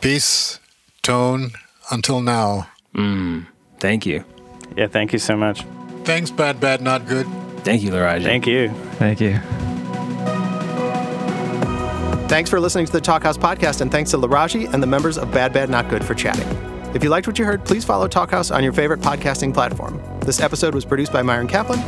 Peace, 0.00 0.58
tone, 1.02 1.50
until 1.90 2.20
now. 2.20 2.68
mm, 2.94 3.46
thank 3.78 4.04
you. 4.06 4.24
Yeah, 4.76 4.88
thank 4.88 5.12
you 5.12 5.18
so 5.18 5.36
much. 5.36 5.64
Thanks, 6.04 6.30
bad, 6.30 6.58
bad, 6.60 6.80
not 6.80 7.06
good. 7.06 7.26
Thank 7.64 7.82
you, 7.82 7.90
Laraaji. 7.90 8.24
Thank 8.24 8.46
you. 8.46 8.68
Thank 8.98 9.20
you. 9.20 9.38
Thanks 12.28 12.48
for 12.48 12.60
listening 12.60 12.86
to 12.86 12.92
the 12.92 13.00
Talkhouse 13.00 13.36
podcast, 13.36 13.82
and 13.82 13.92
thanks 13.92 14.10
to 14.12 14.18
Laraaji 14.18 14.72
and 14.72 14.82
the 14.82 14.86
members 14.86 15.18
of 15.18 15.28
BadBadNotGood 15.28 16.02
for 16.02 16.14
chatting. 16.14 16.48
If 16.94 17.02
you 17.04 17.10
liked 17.10 17.26
what 17.26 17.38
you 17.38 17.44
heard, 17.44 17.64
please 17.64 17.84
follow 17.84 18.08
Talkhouse 18.08 18.54
on 18.54 18.62
your 18.64 18.72
favorite 18.72 19.00
podcasting 19.00 19.52
platform. 19.52 20.02
This 20.20 20.40
episode 20.40 20.74
was 20.74 20.84
produced 20.84 21.12
by 21.12 21.22
Myron 21.22 21.46
Kaplan, 21.46 21.78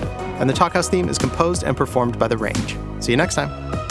and 0.40 0.48
the 0.48 0.54
Talkhouse 0.54 0.88
theme 0.88 1.08
is 1.08 1.18
composed 1.18 1.62
and 1.62 1.76
performed 1.76 2.18
by 2.18 2.28
The 2.28 2.36
Range. 2.36 2.76
See 3.00 3.12
you 3.12 3.16
next 3.16 3.34
time. 3.34 3.83